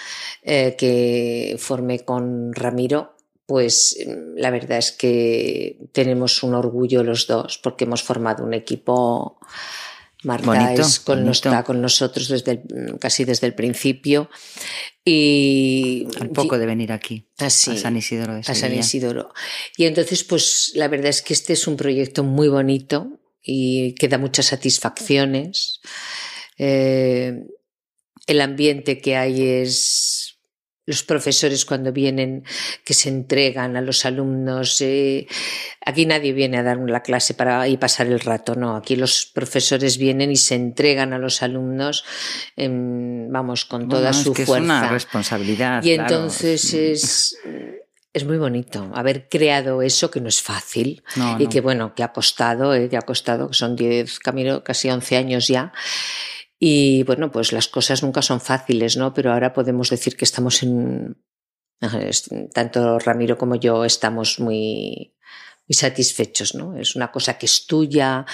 eh, 0.43 0.75
que 0.77 1.55
con 2.05 2.53
Ramiro, 2.53 3.15
pues 3.45 3.97
mm, 4.05 4.37
la 4.37 4.51
verdad 4.51 4.77
es 4.77 4.91
que 4.91 5.77
tenemos 5.91 6.43
un 6.43 6.53
orgullo 6.53 7.03
los 7.03 7.25
dos 7.27 7.57
porque 7.57 7.85
hemos 7.85 8.03
formado 8.03 8.43
un 8.43 8.53
equipo. 8.53 9.37
Marta 10.21 10.47
Bonito, 10.47 10.81
es 10.81 10.99
con, 10.99 11.19
bonito. 11.19 11.31
está 11.31 11.63
con 11.63 11.81
nosotros 11.81 12.27
desde 12.27 12.51
el- 12.51 12.99
casi 12.99 13.23
desde 13.23 13.47
el 13.47 13.55
principio. 13.55 14.29
Y 15.05 16.07
Al 16.19 16.29
poco 16.31 16.57
de 16.59 16.65
venir 16.65 16.91
aquí. 16.91 17.25
Así, 17.37 17.71
a 17.71 17.77
San 17.77 17.95
Isidro 17.95 18.33
de 18.33 18.41
a 18.41 18.53
San. 18.53 18.73
Isidoro. 18.73 19.31
Y 19.77 19.85
entonces, 19.85 20.25
pues 20.25 20.73
la 20.75 20.89
verdad 20.89 21.07
es 21.07 21.21
que 21.21 21.33
este 21.33 21.53
es 21.53 21.67
un 21.67 21.77
proyecto 21.77 22.23
muy 22.25 22.49
bonito 22.49 23.07
y 23.41 23.95
que 23.95 24.09
da 24.09 24.17
muchas 24.17 24.47
satisfacciones. 24.47 25.79
Eh, 26.57 27.45
el 28.27 28.41
ambiente 28.41 28.99
que 28.99 29.15
hay 29.15 29.41
es 29.41 30.08
los 30.89 31.03
profesores 31.03 31.65
cuando 31.65 31.91
vienen 31.93 32.43
que 32.83 32.95
se 32.95 33.09
entregan 33.09 33.77
a 33.77 33.81
los 33.81 34.05
alumnos. 34.05 34.81
eh, 34.81 35.27
aquí 35.85 36.07
nadie 36.07 36.33
viene 36.33 36.57
a 36.57 36.63
dar 36.63 36.77
la 36.79 37.01
clase 37.03 37.35
para 37.35 37.67
y 37.67 37.77
pasar 37.77 38.07
el 38.07 38.19
rato, 38.19 38.55
no. 38.55 38.75
Aquí 38.75 38.95
los 38.95 39.27
profesores 39.27 39.99
vienen 39.99 40.31
y 40.31 40.35
se 40.35 40.55
entregan 40.55 41.13
a 41.13 41.19
los 41.19 41.43
alumnos, 41.43 42.03
em, 42.57 43.31
vamos, 43.31 43.65
con 43.65 43.81
Bueno, 43.87 43.95
toda 43.99 44.09
es 44.09 44.17
su 44.17 44.33
que 44.33 44.45
fuerza. 44.47 44.63
Es 44.63 44.81
una 44.81 44.89
responsabilidad. 44.89 45.83
Y 45.83 45.93
claro. 45.93 46.15
entonces 46.15 46.73
es, 46.73 47.37
es 48.11 48.25
muy 48.25 48.37
bonito 48.39 48.89
haber 48.95 49.29
creado 49.29 49.83
eso 49.83 50.09
que 50.09 50.19
no 50.21 50.27
es 50.29 50.41
fácil 50.41 51.03
No, 51.15 51.37
y 51.39 51.43
no. 51.43 51.49
que 51.49 51.61
bueno, 51.61 51.93
que 51.93 52.01
ha 52.01 52.11
costado, 52.11 52.73
eh, 52.73 52.89
que 52.89 52.97
ha 52.97 53.03
costado, 53.03 53.49
que 53.49 53.53
son 53.53 53.75
10, 53.75 54.17
camino 54.19 54.63
casi 54.63 54.89
11 54.89 55.17
años 55.17 55.47
ya. 55.47 55.71
Y 56.59 57.03
bueno, 57.03 57.31
pues 57.31 57.53
las 57.53 57.67
cosas 57.67 58.03
nunca 58.03 58.21
son 58.21 58.41
fáciles, 58.41 58.97
¿no? 58.97 59.13
Pero 59.13 59.31
ahora 59.31 59.53
podemos 59.53 59.89
decir 59.89 60.17
que 60.17 60.25
estamos 60.25 60.61
en, 60.63 61.17
es- 62.01 62.29
tanto 62.53 62.99
Ramiro 62.99 63.37
como 63.37 63.55
yo 63.55 63.85
estamos 63.85 64.39
muy, 64.39 65.15
muy 65.69 65.75
satisfechos, 65.75 66.55
¿no? 66.55 66.75
Es 66.75 66.95
una 66.95 67.11
cosa 67.11 67.37
que 67.37 67.45
es 67.45 67.67
tuya, 67.67 68.25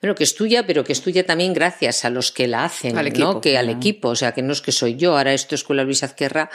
bueno, 0.00 0.14
que 0.14 0.24
es 0.24 0.34
tuya, 0.34 0.66
pero 0.66 0.84
que 0.84 0.92
es 0.94 1.02
tuya 1.02 1.24
también 1.26 1.52
gracias 1.52 2.06
a 2.06 2.10
los 2.10 2.32
que 2.32 2.48
la 2.48 2.64
hacen, 2.64 2.96
Al 2.96 3.08
equipo. 3.08 3.34
¿no? 3.34 3.40
Que 3.42 3.58
al 3.58 3.68
equipo, 3.68 4.08
o 4.08 4.16
sea, 4.16 4.32
que 4.32 4.40
no 4.40 4.54
es 4.54 4.62
que 4.62 4.72
soy 4.72 4.96
yo, 4.96 5.16
ahora 5.16 5.34
esto 5.34 5.54
es 5.54 5.60
Escuela 5.60 5.84
Luis 5.84 6.02
Azquerra, 6.02 6.48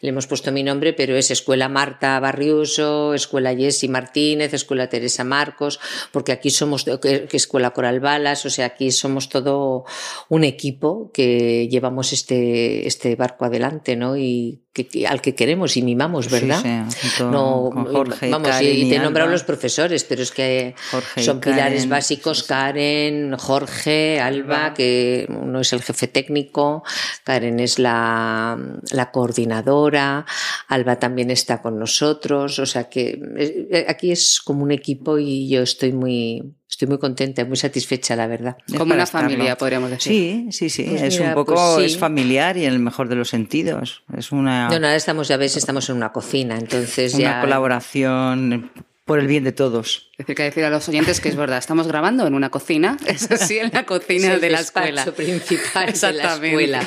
le 0.00 0.10
hemos 0.10 0.28
puesto 0.28 0.52
mi 0.52 0.62
nombre, 0.62 0.92
pero 0.92 1.16
es 1.16 1.32
Escuela 1.32 1.68
Marta 1.68 2.20
Barriuso, 2.20 3.14
Escuela 3.14 3.54
Jessy 3.54 3.88
Martínez, 3.88 4.54
Escuela 4.54 4.88
Teresa 4.88 5.24
Marcos, 5.24 5.80
porque 6.12 6.30
aquí 6.30 6.50
somos, 6.50 6.84
que 6.84 7.28
Escuela 7.32 7.72
Coral 7.72 7.98
Balas, 7.98 8.46
o 8.46 8.50
sea, 8.50 8.66
aquí 8.66 8.92
somos 8.92 9.28
todo 9.28 9.84
un 10.28 10.44
equipo 10.44 11.10
que 11.12 11.66
llevamos 11.68 12.12
este, 12.12 12.86
este 12.86 13.16
barco 13.16 13.44
adelante, 13.44 13.96
¿no? 13.96 14.16
Y 14.16 14.62
que, 14.72 14.86
que- 14.86 15.06
al 15.06 15.20
que 15.20 15.34
queremos 15.34 15.76
y 15.76 15.82
mimamos, 15.82 16.30
¿verdad? 16.30 16.86
sí, 16.90 17.08
no, 17.24 17.70
con 17.72 17.86
Jorge, 17.86 18.30
vamos, 18.30 18.48
Karen 18.50 18.76
y 18.76 18.88
te 18.88 18.96
he 18.96 18.98
nombrado 19.00 19.28
los 19.30 19.42
profesores, 19.42 20.04
pero 20.04 20.22
es 20.22 20.30
que 20.30 20.74
Jorge 20.92 21.22
son 21.24 21.40
pilares 21.40 21.88
básicos. 21.88 22.44
Karen, 22.44 23.36
Jorge, 23.36 24.20
Alba, 24.20 24.66
Alba. 24.66 24.74
que 24.74 25.26
uno 25.28 25.60
es 25.60 25.72
el 25.72 25.82
jefe 25.82 26.06
técnico, 26.06 26.84
Karen 27.24 27.58
es 27.58 27.78
la, 27.80 28.56
la 28.92 29.10
coordinadora, 29.10 30.24
Alba 30.68 30.96
también 31.00 31.30
está 31.30 31.60
con 31.62 31.78
nosotros, 31.78 32.58
o 32.60 32.66
sea 32.66 32.88
que 32.88 33.18
eh, 33.36 33.86
aquí 33.88 34.12
es 34.12 34.40
como 34.40 34.62
un 34.62 34.70
equipo 34.70 35.18
y 35.18 35.48
yo 35.48 35.62
estoy 35.62 35.92
muy, 35.92 36.54
estoy 36.70 36.88
muy 36.88 36.98
contenta, 36.98 37.44
muy 37.44 37.56
satisfecha, 37.56 38.14
la 38.16 38.26
verdad. 38.26 38.56
Es 38.68 38.74
Como 38.78 38.94
una 38.94 39.02
estarlo. 39.02 39.28
familia, 39.30 39.56
podríamos 39.58 39.90
decir. 39.90 40.12
Sí, 40.12 40.48
sí, 40.52 40.70
sí. 40.70 40.84
Pues 40.88 41.02
es 41.02 41.18
mira, 41.18 41.28
un 41.30 41.34
poco 41.34 41.54
pues 41.54 41.76
sí. 41.90 41.94
es 41.94 41.98
familiar 41.98 42.56
y 42.56 42.64
en 42.64 42.72
el 42.72 42.78
mejor 42.78 43.08
de 43.08 43.16
los 43.16 43.28
sentidos. 43.28 44.02
Es 44.16 44.32
una, 44.32 44.68
No, 44.68 44.78
nada, 44.78 44.94
estamos, 44.96 45.28
ya 45.28 45.36
ves, 45.36 45.56
estamos 45.56 45.88
en 45.90 45.96
una 45.96 46.12
cocina, 46.12 46.56
entonces 46.56 47.14
una 47.14 47.22
ya... 47.22 47.40
colaboración 47.40 48.70
por 49.04 49.18
el 49.18 49.26
bien 49.26 49.42
de 49.42 49.50
todos. 49.50 50.10
Es 50.12 50.18
decir, 50.18 50.36
que 50.36 50.42
decir 50.44 50.64
a 50.64 50.70
los 50.70 50.88
oyentes 50.88 51.20
que 51.20 51.28
es 51.30 51.34
verdad, 51.34 51.58
estamos 51.58 51.88
grabando 51.88 52.26
en 52.28 52.34
una 52.34 52.48
cocina, 52.50 52.96
eso 53.06 53.36
sí, 53.36 53.58
en 53.58 53.70
la 53.72 53.84
cocina 53.84 54.34
el 54.34 54.40
de 54.40 54.50
la 54.50 54.60
escuela. 54.60 55.04
principal 55.06 55.58
de 55.74 55.80
la 55.80 55.90
Exactamente. 55.90 56.46
escuela. 56.48 56.82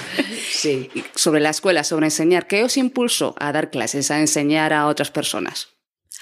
Sí. 0.49 0.89
Y 0.95 1.03
Sobre 1.15 1.41
la 1.41 1.49
escuela, 1.49 1.83
sobre 1.83 2.05
enseñar, 2.05 2.47
¿qué 2.47 2.63
os 2.63 2.77
impulsó 2.77 3.35
a 3.39 3.51
dar 3.51 3.69
clases, 3.71 4.09
a 4.09 4.19
enseñar 4.21 4.71
a 4.71 4.87
otras 4.87 5.11
personas? 5.11 5.67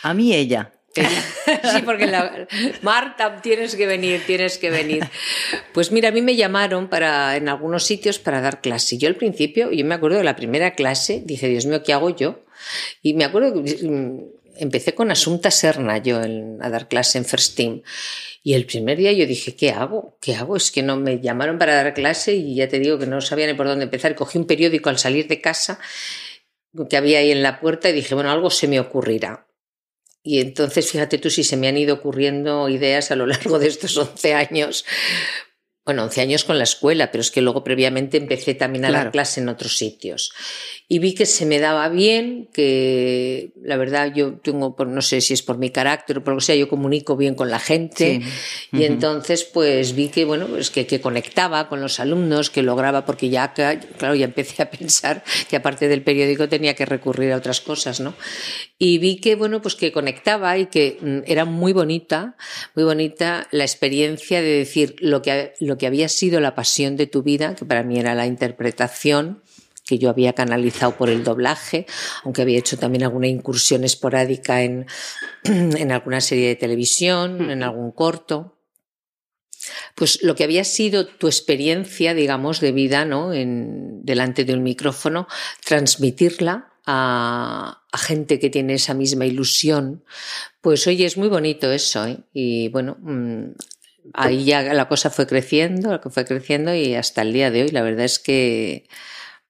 A 0.02 0.16
mí 0.16 0.34
ella. 0.34 0.74
Sí, 0.94 1.82
porque. 1.86 2.06
Marta, 2.82 3.42
tienes 3.42 3.76
que 3.76 3.86
venir, 3.88 4.22
tienes 4.26 4.58
que 4.58 4.70
venir. 4.70 5.04
Pues 5.74 5.92
mira, 5.92 6.10
a 6.10 6.12
mí 6.12 6.22
me 6.22 6.36
llamaron 6.36 6.90
para 6.90 7.36
en 7.38 7.48
algunos 7.50 7.84
sitios 7.86 8.20
para 8.20 8.42
dar 8.42 8.62
clase. 8.62 8.98
Yo 8.98 9.08
al 9.08 9.16
principio, 9.16 9.72
yo 9.72 9.86
me 9.86 9.96
acuerdo 9.96 10.18
de 10.18 10.24
la 10.24 10.36
primera 10.36 10.76
clase, 10.76 11.22
dije, 11.26 11.48
Dios 11.48 11.66
mío, 11.66 11.82
¿qué 11.84 11.94
hago 11.94 12.10
yo? 12.16 12.40
Y 13.02 13.14
me 13.14 13.24
acuerdo 13.24 13.64
que 13.64 13.78
mm, 13.88 14.20
empecé 14.58 14.94
con 14.94 15.12
Asunta 15.12 15.50
Serna 15.52 15.98
yo 15.98 16.22
en- 16.22 16.58
a 16.62 16.70
dar 16.70 16.88
clase 16.88 17.18
en 17.18 17.26
First 17.26 17.56
Team. 17.56 17.82
Y 18.44 18.54
el 18.56 18.66
primer 18.66 18.98
día 18.98 19.12
yo 19.14 19.26
dije, 19.28 19.56
¿qué 19.56 19.70
hago? 19.70 20.18
¿Qué 20.20 20.36
hago? 20.36 20.56
Es 20.58 20.72
que 20.72 20.82
no 20.82 20.98
me 20.98 21.20
llamaron 21.20 21.58
para 21.60 21.76
dar 21.76 21.94
clase 21.94 22.34
y 22.34 22.56
ya 22.56 22.68
te 22.68 22.80
digo 22.80 22.98
que 22.98 23.06
no 23.06 23.22
sabía 23.22 23.46
ni 23.48 23.54
por 23.54 23.68
dónde 23.68 23.84
empezar. 23.86 24.16
Cogí 24.16 24.38
un 24.40 24.48
periódico 24.48 24.90
al 24.90 24.98
salir 24.98 25.28
de 25.28 25.40
casa 25.42 25.80
que 26.90 26.98
había 26.98 27.20
ahí 27.20 27.32
en 27.32 27.44
la 27.44 27.60
puerta 27.60 27.90
y 27.90 27.94
dije, 27.94 28.16
bueno, 28.16 28.32
algo 28.32 28.50
se 28.50 28.68
me 28.68 28.80
ocurrirá. 28.80 29.46
Y 30.24 30.40
entonces, 30.40 30.92
fíjate 30.92 31.18
tú 31.18 31.30
si 31.30 31.44
se 31.44 31.58
me 31.58 31.68
han 31.68 31.78
ido 31.78 31.96
ocurriendo 31.96 32.70
ideas 32.70 33.12
a 33.12 33.16
lo 33.16 33.26
largo 33.26 33.58
de 33.60 33.68
estos 33.68 33.98
11 33.98 34.34
años. 34.34 34.86
Bueno, 35.84 36.04
11 36.04 36.22
años 36.22 36.44
con 36.44 36.60
la 36.60 36.64
escuela, 36.64 37.10
pero 37.12 37.22
es 37.22 37.32
que 37.32 37.42
luego 37.42 37.64
previamente 37.64 38.18
empecé 38.18 38.54
también 38.54 38.86
a 38.86 38.90
Claro. 38.90 39.06
dar 39.06 39.12
clase 39.12 39.42
en 39.42 39.50
otros 39.50 39.78
sitios. 39.78 40.32
Y 40.88 41.00
vi 41.00 41.16
que 41.16 41.26
se 41.26 41.48
me 41.48 41.60
daba 41.60 41.90
bien, 41.90 42.50
que 42.54 43.52
la 43.64 43.78
verdad 43.78 44.14
yo 44.14 44.34
tengo, 44.38 44.76
no 44.86 45.02
sé 45.02 45.22
si 45.22 45.34
es 45.34 45.42
por 45.42 45.58
mi 45.58 45.72
carácter 45.72 46.20
o 46.20 46.24
por 46.24 46.34
lo 46.34 46.40
que 46.40 46.46
sea, 46.46 46.56
yo 46.56 46.70
comunico 46.70 47.18
bien 47.18 47.34
con 47.34 47.50
la 47.50 47.58
gente. 47.58 48.22
Sí. 48.22 48.78
Y 48.78 48.84
entonces 48.84 49.44
pues 49.44 49.96
vi 49.96 50.10
que, 50.10 50.24
bueno, 50.24 50.46
pues 50.46 50.70
que, 50.70 50.86
que 50.86 51.02
conectaba 51.02 51.68
con 51.68 51.82
los 51.82 52.00
alumnos, 52.00 52.52
que 52.52 52.62
lograba, 52.62 53.04
porque 53.04 53.30
ya, 53.30 53.52
claro, 53.54 54.14
ya 54.14 54.26
empecé 54.26 54.62
a 54.62 54.70
pensar 54.70 55.24
que 55.50 55.56
aparte 55.56 55.88
del 55.88 56.04
periódico 56.04 56.48
tenía 56.48 56.76
que 56.76 56.86
recurrir 56.86 57.32
a 57.32 57.38
otras 57.38 57.60
cosas, 57.60 58.00
¿no? 58.02 58.14
Y 58.84 58.98
vi 58.98 59.18
que, 59.18 59.36
bueno, 59.36 59.62
pues 59.62 59.76
que 59.76 59.92
conectaba 59.92 60.58
y 60.58 60.66
que 60.66 60.98
mm, 61.00 61.20
era 61.32 61.46
muy 61.46 61.72
bonita, 61.72 62.36
muy 62.74 62.84
bonita 62.84 63.48
la 63.52 63.64
experiencia 63.64 64.42
de 64.42 64.58
decir 64.58 64.96
lo 64.98 65.22
que, 65.22 65.54
lo 65.60 65.78
que 65.78 65.86
había 65.86 66.10
sido 66.10 66.40
la 66.40 66.56
pasión 66.56 66.98
de 66.98 67.06
tu 67.06 67.22
vida, 67.22 67.54
que 67.54 67.64
para 67.64 67.84
mí 67.84 68.00
era 68.00 68.16
la 68.16 68.26
interpretación, 68.26 69.44
que 69.86 70.00
yo 70.00 70.10
había 70.10 70.34
canalizado 70.34 70.98
por 70.98 71.12
el 71.12 71.24
doblaje, 71.24 71.86
aunque 72.24 72.42
había 72.42 72.58
hecho 72.58 72.76
también 72.80 73.04
alguna 73.04 73.28
incursión 73.28 73.84
esporádica 73.84 74.64
en, 74.64 74.88
en 75.44 75.92
alguna 75.92 76.20
serie 76.20 76.48
de 76.48 76.56
televisión, 76.56 77.52
en 77.52 77.62
algún 77.62 77.92
corto. 77.92 78.58
Pues 79.94 80.24
lo 80.24 80.34
que 80.34 80.44
había 80.44 80.64
sido 80.64 81.06
tu 81.06 81.28
experiencia, 81.28 82.16
digamos, 82.16 82.60
de 82.62 82.72
vida, 82.72 83.06
¿no? 83.06 83.32
En, 83.32 84.04
delante 84.04 84.44
de 84.44 84.56
un 84.56 84.64
micrófono, 84.64 85.28
transmitirla 85.64 86.71
a, 86.86 87.84
a 87.92 87.98
gente 87.98 88.40
que 88.40 88.50
tiene 88.50 88.76
esa 88.76 88.94
misma 88.94 89.26
ilusión, 89.26 90.04
pues 90.62 90.88
oye, 90.88 91.06
es 91.06 91.18
muy 91.18 91.28
bonito 91.28 91.72
eso, 91.72 92.06
¿eh? 92.06 92.20
Y 92.34 92.70
bueno, 92.70 92.98
mm, 93.00 93.52
ahí 94.14 94.46
ya 94.46 94.62
la 94.74 94.88
cosa 94.88 95.10
fue 95.10 95.28
creciendo, 95.28 95.92
la 95.92 96.02
que 96.02 96.10
fue 96.10 96.26
creciendo 96.26 96.74
y 96.74 96.96
hasta 96.96 97.22
el 97.22 97.34
día 97.34 97.52
de 97.52 97.64
hoy, 97.64 97.70
la 97.70 97.82
verdad 97.82 98.06
es 98.06 98.20
que 98.20 98.88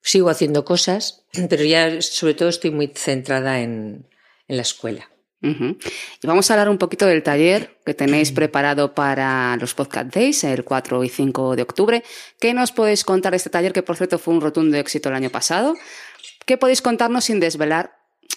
sigo 0.02 0.30
haciendo 0.30 0.66
cosas, 0.66 1.26
pero 1.50 1.64
ya 1.64 2.02
sobre 2.02 2.34
todo 2.34 2.50
estoy 2.50 2.72
muy 2.72 2.92
centrada 2.96 3.62
en, 3.62 4.08
en 4.48 4.56
la 4.58 4.64
escuela. 4.64 5.12
Y 5.44 6.28
vamos 6.28 6.52
a 6.52 6.54
hablar 6.54 6.70
un 6.70 6.78
poquito 6.78 7.08
del 7.08 7.24
taller 7.24 7.76
que 7.84 7.96
tenéis 7.96 8.32
preparado 8.36 8.94
para 8.94 9.58
los 9.58 9.74
Podcast 9.74 10.14
Days 10.14 10.44
el 10.44 10.64
4 10.64 11.04
y 11.04 11.10
5 11.10 11.56
de 11.56 11.64
octubre. 11.64 12.04
¿Qué 12.40 12.54
nos 12.54 12.72
podéis 12.72 13.04
contar 13.04 13.32
de 13.32 13.38
este 13.38 13.50
taller 13.50 13.74
que, 13.74 13.82
por 13.82 13.98
cierto, 13.98 14.20
fue 14.20 14.36
un 14.36 14.42
rotundo 14.42 14.78
éxito 14.78 15.10
el 15.10 15.16
año 15.16 15.32
pasado? 15.32 15.74
¿Qué 16.46 16.58
podéis 16.58 16.82
contarnos 16.82 17.26
sin 17.26 17.40
desvelar 17.40 17.94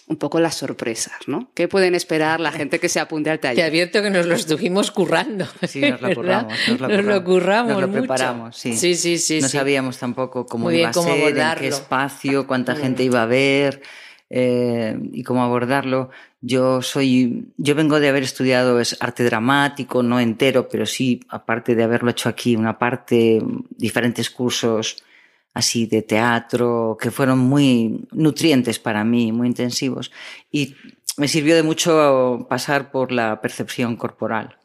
un 0.07 0.17
poco 0.17 0.39
las 0.39 0.57
sorpresas, 0.57 1.15
¿no? 1.27 1.51
¿Qué 1.55 1.67
pueden 1.69 1.95
esperar 1.95 2.39
la 2.41 2.53
gente 2.53 2.79
que 2.79 2.89
se 2.89 3.01
apunte 3.01 3.31
al 3.31 3.39
taller? 3.41 3.57
Te 3.57 3.63
advierto 3.63 4.03
que 4.03 4.11
nos 4.11 4.27
lo 4.27 4.35
estuvimos 4.35 4.91
currando. 4.91 5.47
Sí, 5.67 5.81
nos 5.81 6.01
lo 6.03 6.15
curramos. 6.15 6.53
Nos 6.69 6.81
lo, 6.81 6.89
nos 6.89 7.05
lo 7.05 7.25
curramos. 7.25 7.73
Nos 7.73 7.81
lo 7.81 7.89
mucho. 7.89 8.01
preparamos, 8.01 8.57
sí. 8.57 8.77
Sí, 8.77 8.95
sí, 8.97 9.19
sí. 9.19 9.41
No 9.41 9.49
sí. 9.49 9.57
sabíamos 9.57 9.99
tampoco 9.99 10.45
cómo 10.47 10.65
Muy 10.65 10.75
bien 10.75 10.83
iba 10.83 10.91
a 10.91 10.93
cómo 10.93 11.09
ser, 11.15 11.39
en 11.39 11.59
qué 11.59 11.69
espacio, 11.69 12.47
cuánta 12.47 12.75
Mm. 12.75 12.79
gente 12.79 13.03
iba 13.05 13.23
a 13.23 13.27
ver 13.27 13.83
eh, 14.31 14.99
y 15.13 15.23
cómo 15.23 15.43
abordarlo. 15.43 16.11
Yo 16.43 16.83
soy, 16.83 17.47
yo 17.57 17.75
vengo 17.75 18.01
de 18.01 18.09
haber 18.11 18.23
estudiado 18.25 18.81
es 18.81 18.97
arte 19.01 19.25
dramático, 19.25 20.03
no 20.03 20.21
entero, 20.21 20.69
pero 20.69 20.85
sí, 20.85 21.21
aparte 21.29 21.75
de 21.75 21.83
haberlo 21.85 22.11
hecho 22.11 22.29
aquí, 22.29 22.57
una 22.57 22.79
parte, 22.79 23.41
diferentes 23.71 24.29
cursos 24.29 25.03
así 25.55 25.87
de 25.87 26.03
teatro 26.03 26.99
que 27.01 27.11
fueron 27.11 27.39
muy 27.39 28.07
nutrientes 28.13 28.79
para 28.79 29.05
mí, 29.05 29.33
muy 29.33 29.47
intensivos. 29.47 30.11
Y 30.51 30.75
me 31.17 31.29
sirvió 31.29 31.55
de 31.55 31.63
mucho 31.63 32.47
pasar 32.51 32.91
por 32.91 33.13
la 33.13 33.41
percepción 33.41 33.97
corporal. 33.97 34.59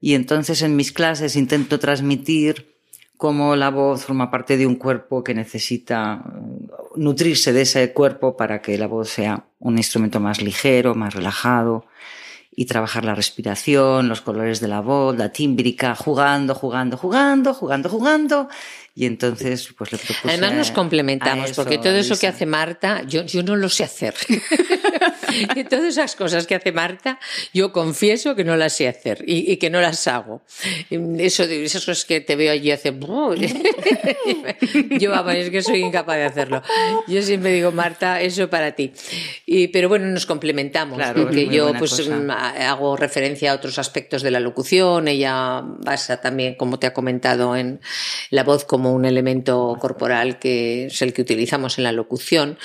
Y 0.00 0.14
entonces 0.14 0.62
en 0.62 0.76
mis 0.76 0.92
clases 0.92 1.36
intento 1.36 1.78
transmitir 1.78 2.70
cómo 3.18 3.54
la 3.54 3.68
voz 3.68 4.06
forma 4.06 4.30
parte 4.30 4.56
de 4.56 4.66
un 4.66 4.76
cuerpo 4.76 5.22
que 5.22 5.34
necesita 5.34 6.24
eh, 6.24 6.68
nutrirse 6.96 7.52
de 7.52 7.62
ese 7.62 7.92
cuerpo 7.92 8.34
para 8.34 8.62
que 8.62 8.78
la 8.78 8.86
voz 8.86 9.10
sea 9.10 9.44
un 9.58 9.76
instrumento 9.76 10.20
más 10.20 10.40
ligero, 10.40 10.94
más 10.94 11.12
relajado 11.12 11.84
y 12.56 12.64
trabajar 12.64 13.04
la 13.04 13.14
respiración, 13.14 14.08
los 14.08 14.22
colores 14.22 14.60
de 14.60 14.68
la 14.68 14.80
voz, 14.80 15.16
la 15.18 15.30
tímbrica, 15.30 15.94
jugando, 15.94 16.54
jugando, 16.54 16.96
jugando, 16.96 17.52
jugando, 17.52 17.88
jugando. 17.90 18.48
Y 18.94 19.06
entonces, 19.06 19.68
pues 19.78 19.92
le 19.92 19.98
propuse. 19.98 20.28
Además 20.28 20.52
nos 20.52 20.70
complementamos, 20.72 21.50
eso, 21.50 21.62
porque 21.62 21.78
todo 21.78 21.94
eso 21.94 22.18
que 22.18 22.26
hace 22.26 22.44
Marta, 22.44 23.02
yo, 23.06 23.24
yo 23.24 23.42
no 23.42 23.54
lo 23.54 23.68
sé 23.68 23.84
hacer. 23.84 24.14
y 25.56 25.64
todas 25.64 25.84
esas 25.84 26.16
cosas 26.16 26.46
que 26.46 26.56
hace 26.56 26.72
Marta, 26.72 27.20
yo 27.54 27.72
confieso 27.72 28.34
que 28.34 28.42
no 28.44 28.56
las 28.56 28.72
sé 28.74 28.88
hacer 28.88 29.22
y, 29.26 29.50
y 29.52 29.58
que 29.58 29.70
no 29.70 29.80
las 29.80 30.06
hago. 30.08 30.42
Eso, 30.90 31.44
esas 31.44 31.84
cosas 31.84 32.04
que 32.04 32.20
te 32.20 32.34
veo 32.34 32.52
allí 32.52 32.72
hace... 32.72 32.90
yo, 34.98 35.10
vamos, 35.12 35.34
es 35.34 35.50
que 35.50 35.62
soy 35.62 35.82
incapaz 35.82 36.16
de 36.16 36.24
hacerlo. 36.24 36.62
Yo 37.06 37.22
siempre 37.22 37.52
digo, 37.52 37.70
Marta, 37.70 38.20
eso 38.20 38.50
para 38.50 38.72
ti. 38.72 38.92
Y, 39.46 39.68
pero 39.68 39.88
bueno, 39.88 40.06
nos 40.06 40.26
complementamos, 40.26 40.98
Claro, 40.98 41.22
porque 41.22 41.46
yo 41.46 41.72
pues 41.78 41.92
cosa. 41.92 42.16
mm, 42.16 42.30
hago 42.30 42.96
referencia 42.96 43.52
a 43.52 43.54
otros 43.54 43.78
aspectos 43.78 44.22
de 44.22 44.32
la 44.32 44.40
locución, 44.40 45.06
ella 45.08 45.62
basa 45.62 46.20
también, 46.20 46.56
como 46.56 46.78
te 46.78 46.88
ha 46.88 46.92
comentado, 46.92 47.54
en 47.56 47.80
la 48.30 48.42
voz 48.42 48.64
como 48.64 48.79
un 48.86 49.04
elemento 49.04 49.76
corporal 49.80 50.38
que 50.38 50.86
es 50.86 51.02
el 51.02 51.12
que 51.12 51.22
utilizamos 51.22 51.78
en 51.78 51.84
la 51.84 51.92
locución. 51.92 52.58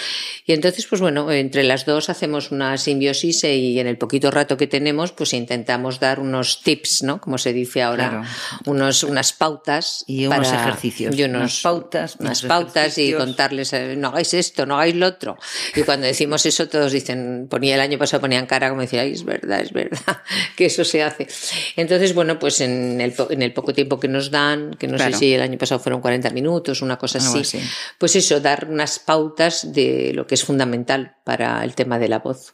Y 0.45 0.53
entonces, 0.53 0.85
pues 0.87 1.01
bueno, 1.01 1.31
entre 1.31 1.63
las 1.63 1.85
dos 1.85 2.09
hacemos 2.09 2.51
una 2.51 2.77
simbiosis 2.77 3.43
e- 3.43 3.55
y 3.55 3.79
en 3.79 3.87
el 3.87 3.97
poquito 3.97 4.31
rato 4.31 4.57
que 4.57 4.67
tenemos, 4.67 5.11
pues 5.11 5.33
intentamos 5.33 5.99
dar 5.99 6.19
unos 6.19 6.61
tips, 6.61 7.03
¿no? 7.03 7.19
Como 7.19 7.37
se 7.37 7.53
dice 7.53 7.81
ahora, 7.81 8.09
Claro. 8.09 8.23
unos, 8.65 9.03
unas 9.03 9.33
pautas. 9.33 10.03
Y 10.07 10.25
unos 10.27 10.47
para- 10.47 10.61
ejercicios, 10.61 11.15
y 11.17 11.23
unos- 11.23 11.39
unas 11.41 11.61
pautas, 11.61 12.15
Unas 12.19 12.41
pautas 12.43 12.97
y 12.97 13.13
contarles, 13.13 13.73
eh, 13.73 13.95
no 13.97 14.09
hagáis 14.09 14.33
esto, 14.33 14.65
no 14.65 14.75
hagáis 14.75 14.95
lo 14.95 15.07
otro. 15.07 15.37
Y 15.75 15.81
cuando 15.83 16.05
decimos 16.07 16.45
eso, 16.45 16.67
todos 16.67 16.91
dicen, 16.91 17.47
ponía 17.49 17.75
el 17.75 17.81
año 17.81 17.97
pasado, 17.97 18.21
ponían 18.21 18.45
cara 18.45 18.69
como 18.69 18.81
decía, 18.81 19.01
ay, 19.01 19.13
es 19.13 19.23
verdad, 19.25 19.61
es 19.61 19.71
verdad, 19.73 19.99
que 20.55 20.65
eso 20.65 20.83
se 20.85 21.03
hace. 21.03 21.27
Entonces, 21.75 22.13
bueno, 22.13 22.37
pues 22.39 22.61
en 22.61 23.01
el, 23.01 23.13
en 23.29 23.41
el 23.41 23.53
poco 23.53 23.73
tiempo 23.73 23.99
que 23.99 24.07
nos 24.07 24.31
dan, 24.31 24.73
que 24.75 24.87
no 24.87 24.95
Claro. 24.97 25.13
sé 25.13 25.19
si 25.19 25.33
el 25.33 25.41
año 25.41 25.57
pasado 25.57 25.79
fueron 25.79 26.01
40 26.05 26.29
minutos, 26.29 26.83
una 26.83 26.99
cosa 26.99 27.17
así, 27.17 27.39
así. 27.39 27.59
pues 27.97 28.15
eso, 28.15 28.39
dar 28.41 28.67
unas 28.69 28.99
pautas 28.99 29.73
de 29.73 30.11
lo 30.13 30.27
que 30.27 30.35
es 30.35 30.43
fundamental 30.43 31.15
para 31.23 31.63
el 31.63 31.73
tema 31.73 31.97
de 31.97 32.09
la 32.09 32.19
voz 32.19 32.53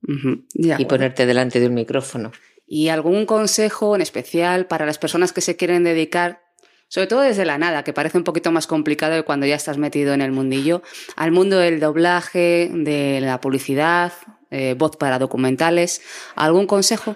de 0.00 0.74
y 0.80 0.84
ponerte 0.86 1.24
delante 1.24 1.60
de 1.60 1.68
un 1.68 1.74
micrófono. 1.74 2.32
¿Y 2.66 2.88
algún 2.88 3.24
consejo 3.24 3.94
en 3.94 4.02
especial 4.02 4.66
para 4.66 4.84
las 4.84 4.98
personas 4.98 5.32
que 5.32 5.42
se 5.42 5.54
quieren 5.54 5.84
dedicar, 5.84 6.42
sobre 6.88 7.06
todo 7.06 7.20
desde 7.20 7.44
la 7.44 7.56
nada, 7.56 7.84
que 7.84 7.92
parece 7.92 8.18
un 8.18 8.24
poquito 8.24 8.50
más 8.50 8.66
complicado 8.66 9.14
que 9.14 9.24
cuando 9.24 9.46
ya 9.46 9.54
estás 9.54 9.78
metido 9.78 10.12
en 10.12 10.20
el 10.20 10.32
mundillo, 10.32 10.82
al 11.14 11.30
mundo 11.30 11.58
del 11.58 11.78
doblaje, 11.78 12.68
de 12.74 13.20
la 13.20 13.40
publicidad, 13.40 14.12
eh, 14.50 14.74
voz 14.76 14.96
para 14.96 15.20
documentales? 15.20 16.02
¿Algún 16.34 16.66
consejo? 16.66 17.14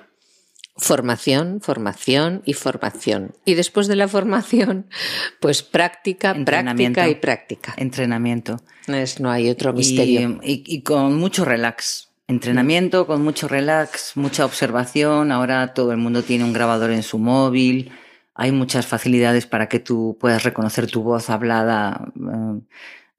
Formación, 0.78 1.60
formación 1.62 2.42
y 2.44 2.52
formación. 2.52 3.32
Y 3.46 3.54
después 3.54 3.86
de 3.86 3.96
la 3.96 4.08
formación, 4.08 4.86
pues 5.40 5.62
práctica, 5.62 6.34
práctica 6.44 7.08
y 7.08 7.14
práctica. 7.14 7.74
Entrenamiento. 7.78 8.58
Es- 8.86 9.18
no 9.20 9.30
hay 9.30 9.48
otro 9.48 9.72
misterio. 9.72 10.38
Y, 10.42 10.52
y- 10.52 10.64
y 10.66 10.82
con 10.82 11.16
mucho 11.16 11.44
relax. 11.44 12.10
Entrenamiento, 12.28 13.06
con 13.06 13.22
mucho 13.22 13.48
relax, 13.48 14.12
mucha 14.16 14.44
observación. 14.44 15.32
Ahora 15.32 15.72
todo 15.74 15.92
el 15.92 15.98
mundo 15.98 16.22
tiene 16.22 16.44
un 16.44 16.52
grabador 16.52 16.90
en 16.90 17.02
su 17.02 17.18
móvil. 17.18 17.92
Hay 18.34 18.52
muchas 18.52 18.86
facilidades 18.86 19.46
para 19.46 19.68
que 19.68 19.78
tú 19.78 20.18
puedas 20.20 20.42
reconocer 20.42 20.88
tu 20.88 21.02
voz 21.02 21.30
hablada. 21.30 22.08
Eh, 22.16 22.60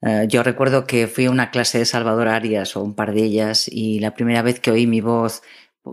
eh, 0.02 0.26
yo 0.28 0.42
recuerdo 0.44 0.86
que 0.86 1.08
fui 1.08 1.24
a 1.24 1.30
una 1.30 1.50
clase 1.50 1.78
de 1.78 1.86
Salvador 1.86 2.28
Arias 2.28 2.76
o 2.76 2.82
un 2.84 2.94
par 2.94 3.12
de 3.14 3.24
ellas 3.24 3.66
y 3.68 3.98
la 3.98 4.14
primera 4.14 4.42
vez 4.42 4.60
que 4.60 4.70
oí 4.70 4.86
mi 4.86 5.00
voz 5.00 5.42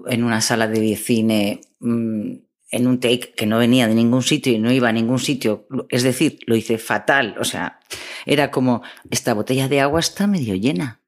en 0.07 0.23
una 0.23 0.41
sala 0.41 0.67
de 0.67 0.95
cine 0.95 1.61
mm, 1.79 2.31
en 2.71 2.87
un 2.87 2.99
take 2.99 3.33
que 3.35 3.45
no 3.45 3.57
venía 3.57 3.87
de 3.87 3.95
ningún 3.95 4.21
sitio 4.21 4.51
y 4.51 4.59
no 4.59 4.71
iba 4.71 4.89
a 4.89 4.91
ningún 4.91 5.19
sitio, 5.19 5.67
es 5.89 6.03
decir, 6.03 6.39
lo 6.45 6.55
hice 6.55 6.77
fatal, 6.77 7.35
o 7.39 7.45
sea, 7.45 7.79
era 8.25 8.51
como, 8.51 8.81
esta 9.11 9.33
botella 9.33 9.67
de 9.67 9.81
agua 9.81 9.99
está 9.99 10.27
medio 10.27 10.55
llena. 10.55 10.99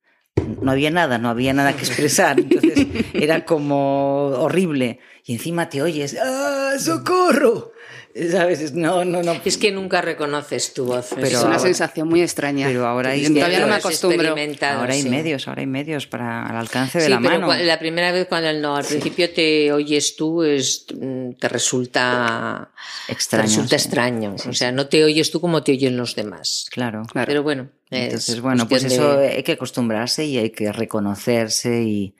No 0.61 0.71
había 0.71 0.91
nada, 0.91 1.17
no 1.17 1.29
había 1.29 1.53
nada 1.53 1.73
que 1.75 1.83
expresar. 1.83 2.39
Entonces 2.39 2.87
era 3.13 3.43
como 3.43 4.27
horrible. 4.27 4.99
Y 5.25 5.33
encima 5.33 5.67
te 5.67 5.81
oyes, 5.81 6.15
¡ah, 6.21 6.73
socorro! 6.79 7.71
¿Sabes? 8.31 8.73
No, 8.73 9.05
no, 9.05 9.21
no. 9.23 9.33
Es 9.45 9.57
que 9.57 9.71
nunca 9.71 10.01
reconoces 10.01 10.73
tu 10.73 10.85
voz. 10.85 11.09
Pero 11.15 11.27
es 11.27 11.33
una 11.35 11.43
ahora- 11.43 11.59
sensación 11.59 12.07
muy 12.07 12.21
extraña. 12.21 12.67
pero 12.67 12.85
ahora 12.87 13.11
hay 13.11 13.23
todavía 13.23 13.59
no 13.59 13.65
me 13.67 13.71
medios 13.73 13.85
acostumbro. 13.85 14.35
Ahora 14.61 14.93
hay 14.93 15.03
medios, 15.03 15.47
ahora 15.47 15.61
hay 15.61 15.67
medios 15.67 16.07
para 16.07 16.45
al 16.45 16.55
alcance 16.55 16.97
de 16.99 17.05
Sí, 17.05 17.09
la 17.11 17.19
pero 17.19 17.39
mano. 17.47 17.53
la 17.63 17.79
primera 17.79 18.11
vez 18.11 18.27
cuando 18.27 18.51
no, 18.53 18.75
al 18.75 18.85
principio 18.85 19.29
te 19.31 19.71
oyes 19.71 20.15
tú, 20.15 20.43
es, 20.43 20.85
mm, 20.99 21.33
te 21.33 21.47
resulta 21.49 22.69
te 23.05 23.13
Extraño. 23.13 23.43
resulta 23.47 23.77
sí. 23.77 23.85
extraño. 23.87 24.35
O 24.47 24.53
sea, 24.53 24.71
no 24.71 24.87
te 24.87 25.03
oyes 25.03 25.31
tú 25.31 25.39
como 25.41 25.63
te 25.63 25.71
oyen 25.73 25.97
los 25.97 26.15
demás. 26.15 26.67
Claro. 26.71 27.03
Claro. 27.11 27.27
Pero 27.27 27.43
bueno, 27.43 27.69
es 27.89 28.03
Entonces, 28.05 28.41
bueno, 28.41 28.67
pues 28.67 28.83
eso 28.83 29.17
de- 29.17 29.29
hay 29.29 29.43
que 29.43 29.53
acostumbrarse 29.53 30.25
y 30.25 30.37
hay 30.37 30.49
que 30.49 30.71
reconocerse 30.71 31.83
y, 31.83 32.15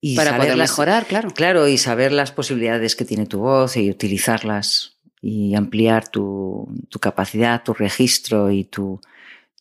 y 0.00 0.16
Para 0.16 0.30
saber 0.30 0.46
poder 0.46 0.56
las- 0.58 0.70
mejorar, 0.70 1.06
claro. 1.06 1.30
Claro, 1.30 1.66
y 1.68 1.78
saber 1.78 2.12
las 2.12 2.30
posibilidades 2.32 2.94
que 2.96 3.04
tiene 3.04 3.26
tu 3.26 3.38
voz 3.40 3.76
y 3.76 3.90
utilizarlas 3.90 4.96
y 5.20 5.54
ampliar 5.54 6.08
tu, 6.08 6.68
tu 6.88 6.98
capacidad, 6.98 7.62
tu 7.62 7.74
registro 7.74 8.50
y 8.50 8.64
tu, 8.64 9.00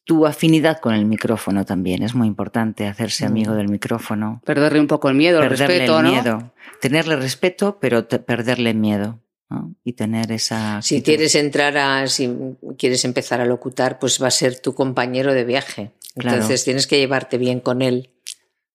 tu 0.04 0.26
afinidad 0.26 0.80
con 0.80 0.93
el 0.93 1.06
micrófono 1.06 1.65
también. 1.65 2.04
Es 2.04 2.15
muy 2.15 2.28
importante 2.28 2.88
hacerse 2.88 3.26
amigo 3.26 3.54
del 3.56 3.67
micrófono, 3.70 4.41
Perderle 4.46 4.80
un 4.80 4.88
poco 4.88 5.10
el 5.10 5.15
miedo, 5.15 5.41
el 5.41 5.50
perderle 5.50 5.80
respeto, 5.80 5.98
el 6.00 6.04
¿no? 6.06 6.12
miedo, 6.12 6.54
tenerle 6.82 7.15
respeto, 7.15 7.78
pero 7.80 8.06
te- 8.06 8.20
perderle 8.20 8.74
miedo 8.74 9.20
¿no? 9.50 9.74
y 9.84 9.93
tener 9.93 10.32
esa. 10.32 10.82
Si 10.82 11.02
quieres 11.02 11.36
entrar 11.36 11.78
a, 11.78 12.08
si 12.08 12.32
quieres 12.78 13.04
empezar 13.06 13.41
a 13.41 13.46
locutar, 13.46 14.00
pues 14.00 14.22
va 14.22 14.28
a 14.28 14.32
ser 14.32 14.60
tu 14.60 14.74
compañero 14.74 15.34
de 15.34 15.43
viaje. 15.43 15.91
Claro. 16.15 16.38
Entonces 16.38 16.63
tienes 16.63 16.88
que 16.88 16.98
llevarte 16.98 17.38
bien 17.38 17.60
con 17.60 17.82
él. 17.82 18.12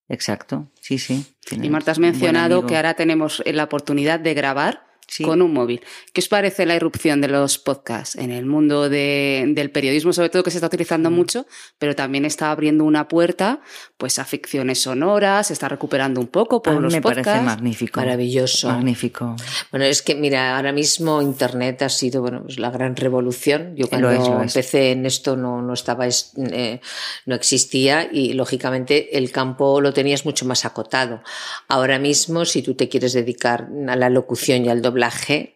Exacto, 0.09 0.69
sí, 0.81 0.99
sí. 0.99 1.25
Y 1.51 1.71
Marta, 1.71 1.91
has 1.93 1.99
mencionado 1.99 2.67
que 2.67 2.77
ahora 2.77 2.95
tenemos 2.95 3.43
la 3.47 3.65
oportunidad 3.65 4.21
de 4.21 4.35
grabar 4.35 4.92
Sí. 5.15 5.25
con 5.25 5.43
un 5.43 5.53
móvil. 5.53 5.83
¿Qué 6.15 6.23
os 6.23 6.29
parece 6.29 6.65
la 6.65 6.75
irrupción 6.75 7.21
de 7.21 7.29
los 7.29 7.59
podcasts 7.59 8.17
en 8.17 8.31
el 8.31 8.47
mundo 8.47 8.89
de- 8.89 9.45
del 9.55 9.71
periodismo, 9.71 10.15
sobre 10.15 10.31
todo 10.31 10.43
que 10.43 10.51
se 10.51 10.57
está 10.57 10.69
utilizando 10.69 11.11
Mm. 11.11 11.15
mucho, 11.15 11.47
pero 11.79 11.95
también 11.95 12.25
está 12.25 12.51
abriendo 12.51 12.85
una 12.85 13.09
puerta 13.09 13.61
pues 13.99 14.19
a 14.19 14.25
ficciones 14.25 14.81
sonoras, 14.81 15.49
se 15.49 15.53
está 15.53 15.69
recuperando 15.69 16.19
un 16.19 16.29
poco 16.29 16.63
por 16.63 16.73
A 16.73 16.77
mí 16.77 16.83
los 16.83 16.93
me 16.95 17.03
podcasts. 17.03 17.25
parece 17.29 17.45
magnífico. 17.45 18.01
Maravilloso. 18.01 18.69
Magnífico. 18.69 19.37
Bueno, 19.71 19.85
es 19.85 20.01
que 20.01 20.15
mira, 20.15 20.57
ahora 20.57 20.73
mismo 20.73 21.21
Internet 21.21 21.83
ha 21.83 21.89
sido 21.91 22.23
bueno, 22.23 22.43
pues 22.45 22.59
la 22.59 22.71
gran 22.71 22.97
revolución. 22.97 23.75
Yo 23.77 23.85
Lo 23.85 23.89
cuando 23.91 24.11
es, 24.13 24.19
lo 24.21 24.43
es. 24.43 24.57
empecé 24.57 24.93
en 24.93 25.05
esto 25.05 25.37
no, 25.37 25.61
no 25.61 25.75
estaba, 25.75 26.07
es- 26.07 26.33
eh, 26.39 26.81
no 27.27 27.35
existía 27.35 28.09
y 28.11 28.33
lógicamente 28.33 29.19
el 29.19 29.31
campo 29.31 29.81
lo 29.83 29.93
tenías 29.93 30.25
mucho 30.25 30.47
más 30.47 30.65
acotado. 30.65 31.21
Ahora 31.69 31.99
mismo, 31.99 32.47
si 32.47 32.63
tú 32.63 32.75
te 32.75 32.89
quieres 32.89 33.13
dedicar 33.13 33.69
a 33.89 33.95
la 33.97 34.09
locución 34.09 34.65
y 34.65 34.69
al 34.71 34.81
doblaje 34.81 35.02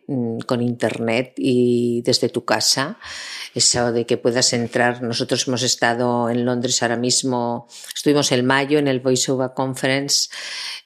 mm, 0.06 0.40
con 0.40 0.62
Internet 0.62 1.34
y 1.36 2.02
desde 2.02 2.28
tu 2.28 2.44
casa, 2.44 2.98
eso 3.54 3.92
de 3.92 4.06
que 4.06 4.16
puedas 4.16 4.52
entrar. 4.52 5.02
Nosotros 5.02 5.46
hemos 5.48 5.62
estado 5.62 6.30
en 6.30 6.44
Londres 6.44 6.82
ahora 6.82 6.96
mismo, 6.96 7.68
estuvimos 7.94 8.32
en 8.32 8.46
mayo 8.46 8.78
en 8.78 8.88
el 8.88 9.00
Voice 9.00 9.30
Over 9.30 9.50
Conference 9.54 10.28